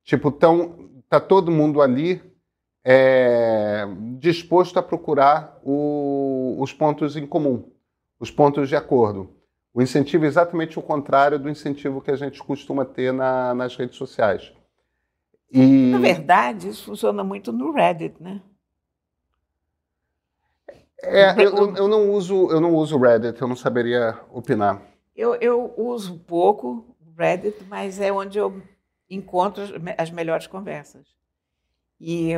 Tipo, 0.03 0.31
tão, 0.31 0.89
tá 1.09 1.19
todo 1.19 1.51
mundo 1.51 1.81
ali 1.81 2.21
é, 2.83 3.85
disposto 4.17 4.79
a 4.79 4.83
procurar 4.83 5.59
o- 5.61 6.55
os 6.59 6.71
pontos 6.71 7.17
em 7.17 7.27
comum, 7.27 7.69
os 8.17 8.31
pontos 8.31 8.69
de 8.69 8.75
acordo. 8.77 9.29
O 9.77 9.81
incentivo 9.83 10.25
é 10.25 10.27
exatamente 10.27 10.79
o 10.79 10.81
contrário 10.81 11.37
do 11.37 11.47
incentivo 11.47 12.01
que 12.01 12.09
a 12.09 12.15
gente 12.15 12.41
costuma 12.41 12.83
ter 12.83 13.13
na- 13.13 13.53
nas 13.53 13.75
redes 13.75 13.95
sociais. 13.95 14.51
E, 15.53 15.91
Na 15.91 15.99
verdade, 15.99 16.67
isso 16.67 16.85
funciona 16.85 17.23
muito 17.23 17.51
no 17.51 17.71
Reddit, 17.71 18.15
né? 18.19 18.41
é, 20.99 21.29
eu, 21.45 21.75
eu- 21.75 21.87
não 21.87 22.09
uso, 22.11 22.49
eu 22.49 22.59
não 22.59 22.73
uso 22.73 22.97
Reddit, 22.97 23.39
eu 23.39 23.47
não 23.47 23.55
saberia 23.55 24.19
opinar. 24.31 24.81
Eu, 25.15 25.35
eu 25.35 25.71
uso 25.77 26.17
pouco 26.25 26.83
o 26.99 27.13
Reddit, 27.15 27.63
mas 27.65 28.01
é 28.01 28.11
onde 28.11 28.39
eu 28.39 28.59
encontro 29.07 29.61
as 29.61 29.69
me- 29.77 29.93
as 29.95 30.09
melhores 30.09 30.47
conversas. 30.47 31.05
E 32.01 32.31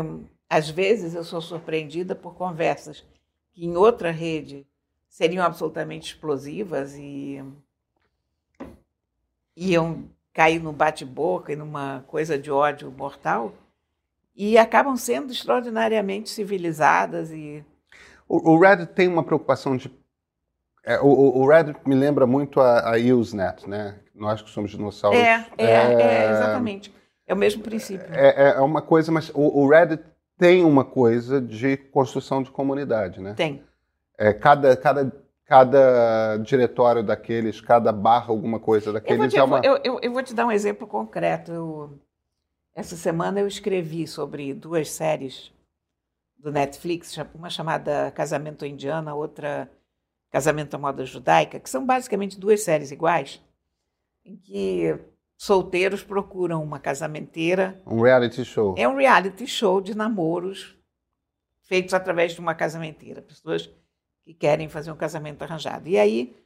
às 0.49 0.69
vezes 0.69 1.15
eu 1.15 1.23
sou 1.23 1.39
surpreendida 1.39 2.13
por 2.13 2.35
conversas 2.35 3.05
que 3.53 3.65
em 3.65 3.77
outra 3.77 4.11
rede 4.11 4.67
seriam 5.09 5.43
absolutamente 5.43 6.13
explosivas 6.13 6.95
e 6.95 7.43
iam 9.55 10.05
cair 10.31 10.61
no 10.61 10.71
bate-boca 10.71 11.51
e 11.51 11.55
numa 11.55 12.03
coisa 12.07 12.37
de 12.37 12.49
ódio 12.49 12.91
mortal 12.91 13.53
e 14.35 14.57
acabam 14.57 14.95
sendo 14.95 15.33
extraordinariamente 15.33 16.29
civilizadas 16.29 17.31
e 17.31 17.65
o, 18.27 18.51
o 18.51 18.59
Reddit 18.59 18.93
tem 18.93 19.07
uma 19.07 19.23
preocupação 19.23 19.75
de 19.75 19.91
é, 20.85 20.99
o, 20.99 21.07
o, 21.07 21.47
Reddit 21.47 21.79
me 21.85 21.93
lembra 21.93 22.25
muito 22.25 22.61
a, 22.61 22.95
a 22.95 22.97
Usenet, 22.97 23.69
né? 23.69 23.99
Nós 24.15 24.41
que 24.41 24.49
somos 24.49 24.71
dinossauros. 24.71 25.19
É, 25.19 25.45
é, 25.57 25.65
é, 25.65 26.01
é 26.01 26.31
exatamente. 26.31 26.93
É 27.27 27.33
o 27.33 27.37
mesmo 27.37 27.61
princípio. 27.61 28.07
É, 28.11 28.55
é 28.55 28.61
uma 28.61 28.81
coisa, 28.81 29.11
mas 29.11 29.29
o, 29.35 29.61
o, 29.61 29.69
Reddit 29.69 30.03
tem 30.37 30.63
uma 30.63 30.83
coisa 30.83 31.39
de 31.39 31.77
construção 31.77 32.41
de 32.41 32.49
comunidade, 32.49 33.21
né? 33.21 33.33
Tem. 33.35 33.63
É, 34.19 34.33
cada, 34.33 34.75
cada 34.75 35.11
cada 35.49 36.37
diretório 36.37 37.01
daqueles, 37.01 37.59
cada 37.59 37.91
barra, 37.91 38.27
alguma 38.27 38.59
coisa 38.59 38.93
daqueles. 38.93 39.15
Eu 39.15 39.17
vou 39.17 39.27
te, 39.27 39.37
é 39.39 39.43
uma... 39.43 39.59
eu, 39.65 39.79
eu, 39.83 39.99
eu 39.99 40.13
vou 40.13 40.21
te 40.21 40.31
dar 40.31 40.45
um 40.45 40.51
exemplo 40.51 40.85
concreto. 40.85 41.51
Eu, 41.51 41.99
essa 42.75 42.95
semana 42.95 43.39
eu 43.39 43.47
escrevi 43.47 44.05
sobre 44.05 44.53
duas 44.53 44.91
séries 44.91 45.51
do 46.37 46.51
Netflix, 46.51 47.17
uma 47.33 47.49
chamada 47.49 48.11
Casamento 48.11 48.63
Indiana, 48.63 49.15
outra 49.15 49.67
Casamento 50.29 50.75
à 50.75 50.77
Moda 50.77 51.03
Judaica, 51.03 51.59
que 51.59 51.69
são 51.69 51.83
basicamente 51.83 52.39
duas 52.39 52.61
séries 52.61 52.91
iguais, 52.91 53.41
em 54.23 54.37
que 54.37 54.99
solteiros 55.35 56.03
procuram 56.03 56.61
uma 56.61 56.77
casamenteira. 56.79 57.81
Um 57.87 58.03
reality 58.03 58.45
show. 58.45 58.75
É 58.77 58.87
um 58.87 58.97
reality 58.97 59.47
show 59.47 59.81
de 59.81 59.97
namoros 59.97 60.77
feitos 61.63 61.95
através 61.95 62.33
de 62.33 62.39
uma 62.39 62.53
casamenteira. 62.53 63.23
Pessoas 63.23 63.67
que 64.29 64.33
querem 64.35 64.69
fazer 64.69 64.91
um 64.91 64.95
casamento 64.95 65.41
arranjado. 65.41 65.89
E 65.89 65.97
aí 65.97 66.37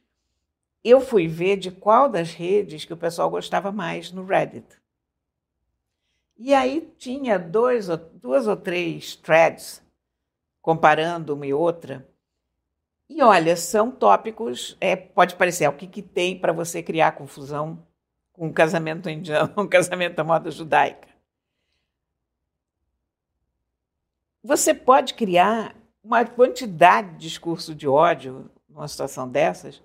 eu 0.82 1.02
fui 1.02 1.28
ver 1.28 1.58
de 1.58 1.70
qual 1.70 2.08
das 2.08 2.32
redes 2.32 2.86
que 2.86 2.94
o 2.94 2.96
pessoal 2.96 3.28
gostava 3.28 3.70
mais 3.70 4.10
no 4.10 4.24
Reddit. 4.24 4.66
E 6.38 6.54
aí 6.54 6.90
tinha 6.96 7.38
dois, 7.38 7.88
duas 8.14 8.46
ou 8.46 8.56
três 8.56 9.16
threads 9.16 9.82
comparando 10.62 11.34
uma 11.34 11.46
e 11.46 11.52
outra. 11.52 12.08
E 13.06 13.22
olha, 13.22 13.54
são 13.54 13.90
tópicos, 13.90 14.78
é, 14.80 14.96
pode 14.96 15.36
parecer, 15.36 15.64
é 15.64 15.68
o 15.68 15.76
que, 15.76 15.86
que 15.86 16.00
tem 16.00 16.40
para 16.40 16.54
você 16.54 16.82
criar 16.82 17.12
confusão 17.12 17.86
com 18.32 18.46
um 18.46 18.52
casamento 18.52 19.10
indiano, 19.10 19.52
um 19.62 19.68
casamento 19.68 20.18
à 20.18 20.24
moda 20.24 20.50
judaica. 20.50 21.08
Você 24.42 24.72
pode 24.72 25.12
criar 25.12 25.83
uma 26.04 26.24
quantidade 26.24 27.12
de 27.12 27.18
discurso 27.18 27.74
de 27.74 27.88
ódio 27.88 28.50
numa 28.68 28.86
situação 28.86 29.26
dessas, 29.28 29.82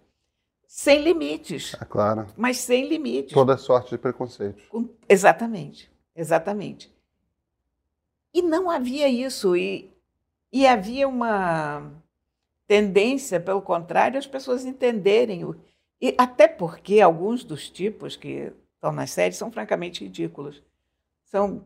sem 0.67 1.01
limites. 1.01 1.73
É 1.79 1.86
claro. 1.86 2.27
Mas 2.36 2.58
sem 2.58 2.88
limites. 2.88 3.34
Toda 3.34 3.58
sorte 3.58 3.91
de 3.91 3.97
preconceito. 3.97 4.62
Exatamente, 5.08 5.89
exatamente. 6.15 6.93
E 8.34 8.41
não 8.41 8.69
havia 8.69 9.08
isso. 9.08 9.55
E, 9.55 9.91
e 10.51 10.67
havia 10.67 11.08
uma 11.08 11.91
tendência, 12.67 13.39
pelo 13.39 13.62
contrário, 13.62 14.19
as 14.19 14.27
pessoas 14.27 14.65
entenderem. 14.65 15.45
O, 15.45 15.55
e 16.01 16.13
até 16.17 16.47
porque 16.47 17.01
alguns 17.01 17.43
dos 17.43 17.69
tipos 17.69 18.15
que 18.15 18.53
estão 18.75 18.91
nas 18.91 19.10
séries 19.10 19.38
são 19.38 19.51
francamente 19.51 20.03
ridículos. 20.03 20.62
São 21.25 21.65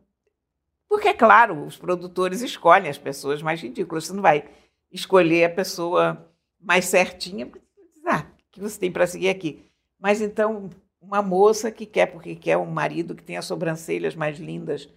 porque, 0.93 1.07
é 1.07 1.13
claro, 1.13 1.65
os 1.65 1.75
produtores 1.75 2.43
escolhem 2.43 2.87
as 2.87 2.99
pessoas 2.99 3.41
mais 3.41 3.59
ridículas. 3.59 4.05
Você 4.05 4.13
não 4.13 4.21
vai 4.21 4.47
escolher 4.91 5.45
a 5.45 5.49
pessoa 5.49 6.31
mais 6.61 6.85
certinha, 6.85 7.47
porque 7.47 7.65
ah, 8.05 8.27
que 8.51 8.61
você 8.61 8.79
tem 8.79 8.91
para 8.91 9.07
seguir 9.07 9.29
aqui. 9.29 9.65
Mas 9.99 10.21
então, 10.21 10.69
uma 11.01 11.19
moça 11.19 11.71
que 11.71 11.87
quer 11.87 12.05
porque 12.05 12.35
quer 12.35 12.57
um 12.57 12.67
marido 12.67 13.15
que 13.15 13.23
tenha 13.23 13.39
as 13.39 13.45
sobrancelhas 13.45 14.13
mais 14.13 14.37
lindas 14.37 14.87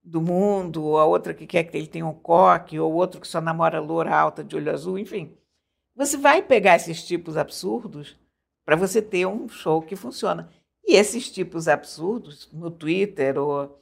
do 0.00 0.22
mundo, 0.22 0.84
ou 0.84 0.96
a 0.96 1.06
outra 1.06 1.34
que 1.34 1.44
quer 1.44 1.64
que 1.64 1.76
ele 1.76 1.88
tenha 1.88 2.06
um 2.06 2.14
coque, 2.14 2.78
ou 2.78 2.92
outro 2.92 3.20
que 3.20 3.26
só 3.26 3.40
namora 3.40 3.80
loura 3.80 4.14
alta 4.14 4.44
de 4.44 4.54
olho 4.54 4.70
azul, 4.70 4.96
enfim. 4.96 5.36
Você 5.96 6.16
vai 6.16 6.40
pegar 6.40 6.76
esses 6.76 7.04
tipos 7.04 7.36
absurdos 7.36 8.16
para 8.64 8.76
você 8.76 9.02
ter 9.02 9.26
um 9.26 9.48
show 9.48 9.82
que 9.82 9.96
funciona. 9.96 10.48
E 10.86 10.94
esses 10.94 11.28
tipos 11.28 11.66
absurdos, 11.66 12.48
no 12.52 12.70
Twitter 12.70 13.36
ou 13.36 13.81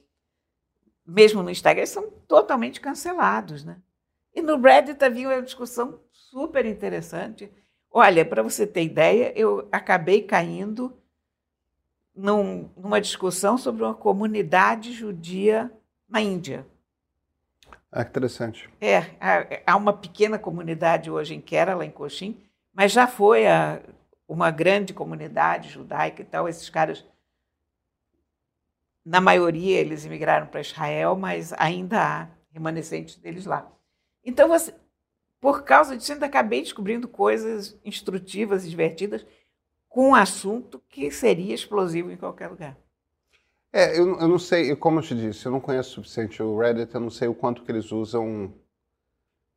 mesmo 1.11 1.43
no 1.43 1.49
Instagram, 1.49 1.85
são 1.85 2.09
totalmente 2.27 2.79
cancelados. 2.79 3.63
Né? 3.63 3.77
E 4.33 4.41
no 4.41 4.59
Reddit 4.59 5.03
havia 5.03 5.27
uma 5.27 5.41
discussão 5.41 5.99
super 6.11 6.65
interessante. 6.65 7.51
Olha, 7.91 8.23
para 8.25 8.41
você 8.41 8.65
ter 8.65 8.83
ideia, 8.83 9.33
eu 9.35 9.67
acabei 9.71 10.21
caindo 10.21 10.97
num, 12.15 12.69
numa 12.77 13.01
discussão 13.01 13.57
sobre 13.57 13.83
uma 13.83 13.93
comunidade 13.93 14.93
judia 14.93 15.71
na 16.07 16.21
Índia. 16.21 16.65
Ah, 17.91 18.05
que 18.05 18.09
interessante. 18.09 18.69
É, 18.79 19.61
há 19.65 19.75
uma 19.75 19.91
pequena 19.91 20.39
comunidade 20.39 21.11
hoje 21.11 21.35
em 21.35 21.41
Kerala, 21.41 21.85
em 21.85 21.91
Cochin, 21.91 22.41
mas 22.73 22.93
já 22.93 23.05
foi 23.05 23.45
a, 23.45 23.81
uma 24.25 24.49
grande 24.49 24.93
comunidade 24.93 25.69
judaica 25.69 26.21
e 26.21 26.25
tal. 26.25 26.47
Esses 26.47 26.69
caras 26.69 27.05
na 29.05 29.19
maioria, 29.19 29.79
eles 29.79 30.05
imigraram 30.05 30.47
para 30.47 30.61
Israel, 30.61 31.15
mas 31.15 31.53
ainda 31.53 31.99
há 31.99 32.27
remanescentes 32.51 33.17
deles 33.17 33.45
lá. 33.45 33.71
Então, 34.23 34.47
você, 34.47 34.73
por 35.39 35.63
causa 35.63 35.97
disso, 35.97 36.13
ainda 36.13 36.27
acabei 36.27 36.61
descobrindo 36.61 37.07
coisas 37.07 37.77
instrutivas 37.83 38.65
e 38.65 38.69
divertidas 38.69 39.25
com 39.89 40.09
um 40.09 40.15
assunto 40.15 40.81
que 40.87 41.11
seria 41.11 41.53
explosivo 41.53 42.11
em 42.11 42.17
qualquer 42.17 42.47
lugar. 42.47 42.77
É, 43.73 43.97
eu, 43.97 44.19
eu 44.19 44.27
não 44.27 44.37
sei, 44.37 44.75
como 44.75 44.99
eu 44.99 45.03
te 45.03 45.15
disse, 45.15 45.45
eu 45.45 45.51
não 45.51 45.59
conheço 45.59 45.91
o 45.91 45.93
suficiente 46.03 46.43
o 46.43 46.57
Reddit, 46.57 46.93
eu 46.93 47.01
não 47.01 47.09
sei 47.09 47.27
o 47.27 47.33
quanto 47.33 47.63
que 47.63 47.71
eles 47.71 47.91
usam 47.91 48.53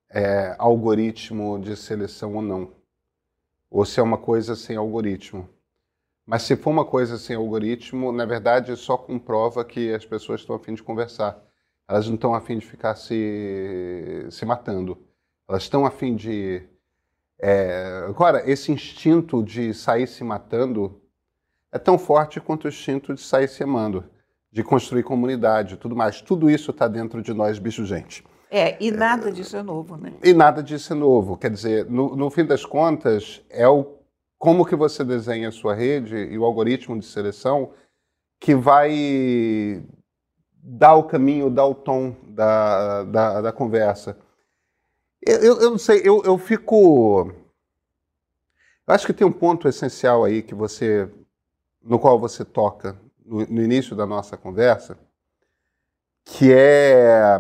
é, 0.09 0.55
algoritmo 0.59 1.59
de 1.59 1.77
seleção 1.77 2.35
ou 2.35 2.43
não. 2.43 2.73
Ou 3.69 3.85
se 3.85 3.99
é 3.99 4.03
uma 4.03 4.17
coisa 4.17 4.55
sem 4.55 4.77
algoritmo. 4.77 5.49
Mas 6.27 6.43
se 6.43 6.57
for 6.57 6.71
uma 6.71 6.85
coisa 6.85 7.19
sem 7.19 7.37
algoritmo, 7.37 8.11
na 8.11 8.25
verdade 8.25 8.75
só 8.77 8.97
comprova 8.97 9.65
que 9.65 9.93
as 9.93 10.07
pessoas 10.07 10.41
estão 10.41 10.57
a 10.57 10.59
fim 10.59 10.75
de 10.75 10.83
conversar. 10.83 11.39
Elas 11.87 12.07
não 12.07 12.15
estão 12.15 12.35
a 12.35 12.41
fim 12.41 12.59
de 12.59 12.67
ficar 12.67 12.95
se, 12.95 14.27
se 14.31 14.47
matando. 14.47 14.99
Elas 15.47 15.65
estão 15.65 15.85
a 15.85 15.91
fim 15.91 16.17
de. 16.17 16.63
É... 17.39 18.05
Agora, 18.09 18.49
esse 18.51 18.73
instinto 18.73 19.43
de 19.43 19.75
sair 19.75 20.07
se 20.07 20.25
matando 20.25 21.01
é 21.71 21.79
tão 21.79 21.99
forte 21.99 22.41
quanto 22.41 22.65
o 22.65 22.69
instinto 22.69 23.13
de 23.15 23.21
sair 23.21 23.49
se 23.49 23.63
amando, 23.63 24.05
de 24.51 24.63
construir 24.63 25.03
comunidade 25.03 25.77
tudo 25.77 25.95
mais. 25.95 26.23
Tudo 26.23 26.49
isso 26.49 26.71
está 26.71 26.89
dentro 26.89 27.21
de 27.21 27.35
nós, 27.35 27.59
bicho 27.59 27.85
gente. 27.85 28.25
É, 28.51 28.83
e 28.83 28.91
nada 28.91 29.31
disso 29.31 29.57
é 29.57 29.63
novo, 29.63 29.97
né? 29.97 30.13
E 30.23 30.33
nada 30.33 30.63
disso 30.63 30.93
é 30.93 30.97
novo. 30.97 31.37
Quer 31.37 31.51
dizer, 31.51 31.91
no, 31.91 32.15
no 32.17 32.31
fim 32.31 32.45
das 32.47 32.65
contas, 32.65 33.43
é 33.51 33.69
o 33.69 33.99
como 34.45 34.67
que 34.67 34.77
você 34.77 35.03
desenha 35.03 35.49
a 35.49 35.53
sua 35.53 35.75
rede 35.75 36.15
e 36.15 36.37
o 36.37 36.45
algoritmo 36.45 37.01
de 37.01 37.07
seleção 37.07 37.73
que 38.39 38.55
vai 38.55 39.83
dar 40.53 40.97
o 40.97 41.05
caminho, 41.05 41.49
dar 41.49 41.65
o 41.65 41.75
tom 41.75 42.15
da, 42.25 43.05
da, 43.05 43.41
da 43.41 43.53
conversa. 43.53 44.19
Eu, 45.23 45.63
eu, 45.63 45.71
não 45.71 45.79
sei, 45.79 46.03
eu, 46.05 46.23
eu 46.25 46.37
fico. 46.37 47.33
Eu 48.87 48.95
acho 48.95 49.07
que 49.07 49.15
tem 49.15 49.27
um 49.27 49.33
ponto 49.33 49.67
essencial 49.67 50.25
aí 50.25 50.43
que 50.43 50.55
você, 50.55 51.09
no 51.83 51.99
qual 51.99 52.21
você 52.21 52.45
toca 52.45 53.01
no, 53.25 53.47
no 53.47 53.63
início 53.63 53.97
da 53.97 54.05
nossa 54.05 54.37
conversa, 54.37 54.99
que 56.23 56.53
é 56.53 57.39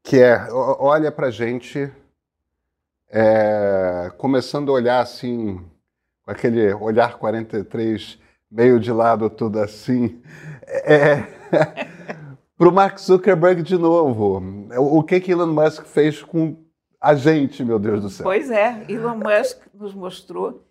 que 0.00 0.22
é 0.22 0.46
olha 0.52 1.10
para 1.10 1.28
gente 1.28 1.92
é, 3.14 4.10
começando 4.18 4.70
a 4.70 4.74
olhar 4.74 5.00
assim, 5.00 5.64
com 6.24 6.30
aquele 6.32 6.74
olhar 6.74 7.16
43 7.16 8.18
meio 8.50 8.80
de 8.80 8.90
lado, 8.90 9.30
tudo 9.30 9.60
assim, 9.60 10.20
é, 10.66 11.24
para 12.58 12.68
o 12.68 12.72
Mark 12.72 12.98
Zuckerberg 12.98 13.62
de 13.62 13.78
novo. 13.78 14.42
O 14.76 15.02
que, 15.04 15.20
que 15.20 15.30
Elon 15.30 15.46
Musk 15.46 15.84
fez 15.84 16.22
com 16.22 16.56
a 17.00 17.14
gente, 17.14 17.64
meu 17.64 17.78
Deus 17.78 18.02
do 18.02 18.10
céu? 18.10 18.24
Pois 18.24 18.50
é, 18.50 18.84
Elon 18.88 19.16
Musk 19.16 19.60
nos 19.72 19.94
mostrou 19.94 20.64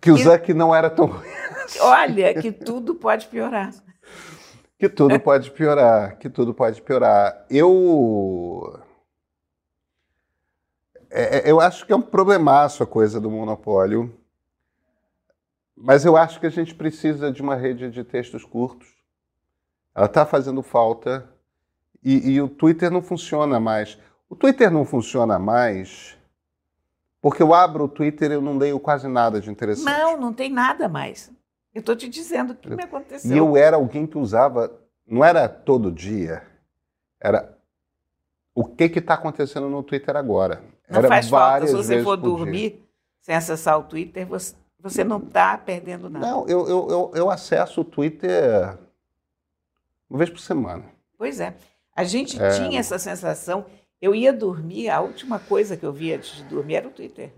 que 0.00 0.10
o 0.10 0.16
Zuck 0.16 0.54
não 0.54 0.74
era 0.74 0.88
tão 0.88 1.14
Olha, 1.80 2.32
que 2.40 2.50
tudo 2.50 2.94
pode 2.94 3.26
piorar. 3.26 3.74
Que 4.78 4.88
tudo 4.88 5.20
pode 5.20 5.50
piorar, 5.50 6.16
que 6.16 6.30
tudo 6.30 6.54
pode 6.54 6.80
piorar. 6.80 7.44
Eu 7.50 8.80
é, 11.10 11.38
é, 11.38 11.50
eu 11.50 11.60
acho 11.60 11.84
que 11.84 11.92
é 11.92 11.96
um 11.96 12.02
problemaço 12.02 12.82
a 12.82 12.86
coisa 12.86 13.20
do 13.20 13.30
monopólio, 13.30 14.14
mas 15.76 16.04
eu 16.04 16.16
acho 16.16 16.38
que 16.38 16.46
a 16.46 16.50
gente 16.50 16.74
precisa 16.74 17.32
de 17.32 17.42
uma 17.42 17.56
rede 17.56 17.90
de 17.90 18.04
textos 18.04 18.44
curtos. 18.44 18.88
Ela 19.94 20.06
está 20.06 20.24
fazendo 20.24 20.62
falta 20.62 21.28
E, 22.02 22.32
e 22.32 22.40
o 22.40 22.48
Twitter 22.48 22.90
não 22.90 23.02
funciona 23.02 23.58
mais. 23.58 23.98
O 24.28 24.36
Twitter 24.36 24.70
não 24.70 24.84
funciona 24.84 25.38
mais 25.38 26.16
porque 27.20 27.42
eu 27.42 27.52
abro 27.52 27.84
o 27.84 27.88
Twitter 27.88 28.30
e 28.30 28.34
eu 28.34 28.40
não 28.40 28.56
leio 28.56 28.80
quase 28.80 29.06
nada 29.06 29.40
de 29.40 29.50
interessante. 29.50 29.84
Não, 29.84 30.16
não 30.16 30.32
tem 30.32 30.50
nada 30.50 30.88
mais. 30.88 31.30
Eu 31.74 31.80
estou 31.80 31.94
te 31.94 32.08
dizendo 32.08 32.52
o 32.52 32.56
que 32.56 32.74
me 32.74 32.82
aconteceu. 32.82 33.34
E 33.34 33.38
eu 33.38 33.56
era 33.56 33.76
alguém 33.76 34.06
que 34.06 34.16
usava, 34.16 34.72
não 35.06 35.24
era 35.24 35.48
todo 35.48 35.92
dia, 35.92 36.42
era 37.20 37.56
o 38.54 38.64
que 38.64 38.84
está 38.84 39.14
acontecendo 39.14 39.68
no 39.68 39.82
Twitter 39.82 40.16
agora. 40.16 40.62
Não 40.90 40.98
era 40.98 41.08
faz 41.08 41.28
falta. 41.28 41.66
Se 41.66 41.74
você 41.74 42.02
for 42.02 42.16
dormir 42.16 42.70
dia. 42.70 42.80
sem 43.20 43.34
acessar 43.34 43.78
o 43.78 43.84
Twitter, 43.84 44.26
você, 44.26 44.54
você 44.78 45.04
não 45.04 45.18
está 45.18 45.56
perdendo 45.56 46.10
nada. 46.10 46.26
Não, 46.26 46.48
eu, 46.48 46.68
eu, 46.68 46.90
eu, 46.90 47.12
eu 47.14 47.30
acesso 47.30 47.82
o 47.82 47.84
Twitter 47.84 48.76
uma 50.08 50.18
vez 50.18 50.28
por 50.28 50.40
semana. 50.40 50.84
Pois 51.16 51.38
é. 51.38 51.54
A 51.94 52.02
gente 52.02 52.40
é... 52.42 52.50
tinha 52.50 52.80
essa 52.80 52.98
sensação. 52.98 53.64
Eu 54.02 54.14
ia 54.14 54.32
dormir, 54.32 54.88
a 54.88 55.00
última 55.00 55.38
coisa 55.38 55.76
que 55.76 55.84
eu 55.84 55.92
via 55.92 56.16
antes 56.16 56.36
de 56.36 56.44
dormir 56.44 56.76
era 56.76 56.88
o 56.88 56.90
Twitter. 56.90 57.32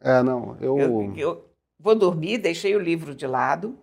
É, 0.00 0.22
não, 0.22 0.56
eu... 0.60 0.78
eu... 0.78 1.14
Eu, 1.16 1.44
vou 1.78 1.94
dormir, 1.94 2.38
deixei 2.38 2.74
o 2.74 2.80
livro 2.80 3.14
de 3.14 3.26
lado, 3.26 3.76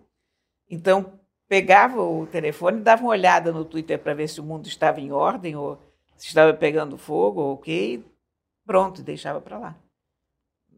então 0.68 1.12
pegava 1.48 2.02
o 2.02 2.26
telefone, 2.26 2.80
dava 2.80 3.02
uma 3.02 3.10
olhada 3.10 3.52
no 3.52 3.64
Twitter 3.64 3.98
para 3.98 4.14
ver 4.14 4.28
se 4.28 4.40
o 4.40 4.44
mundo 4.44 4.66
estava 4.66 5.00
em 5.00 5.12
ordem 5.12 5.56
ou 5.56 5.78
se 6.16 6.26
estava 6.26 6.52
pegando 6.52 6.98
fogo 6.98 7.40
ou 7.40 7.54
o 7.54 7.58
quê, 7.58 8.00
pronto, 8.66 9.02
deixava 9.02 9.40
para 9.40 9.58
lá. 9.58 9.76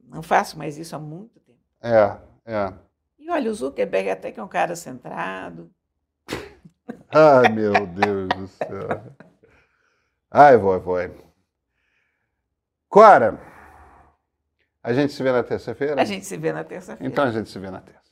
Não 0.05 0.23
faço 0.23 0.59
mais 0.59 0.79
isso 0.79 0.95
há 0.95 0.99
muito 0.99 1.41
tempo. 1.41 1.59
É, 1.81 2.17
é. 2.45 2.73
E 3.19 3.31
olha, 3.31 3.51
o 3.51 3.55
Zuckerberg 3.55 4.11
até 4.11 4.31
que 4.31 4.39
é 4.39 4.43
um 4.43 4.49
cara 4.49 4.77
centrado. 4.77 5.71
Ai, 7.11 7.49
meu 7.51 7.87
Deus 7.87 8.29
do 8.29 8.49
céu. 8.49 9.15
Ai, 10.31 10.57
vó, 10.57 10.79
vó. 10.79 10.97
Cora, 12.89 13.39
a 14.83 14.93
gente 14.93 15.13
se 15.13 15.23
vê 15.23 15.33
na 15.33 15.43
terça-feira? 15.43 16.01
A 16.01 16.05
gente 16.05 16.25
se 16.25 16.37
vê 16.37 16.53
na 16.53 16.65
terça-feira. 16.65 17.11
Então 17.11 17.25
a 17.25 17.31
gente 17.31 17.51
se 17.51 17.59
vê 17.59 17.71
na 17.71 17.81
terça. 17.81 18.09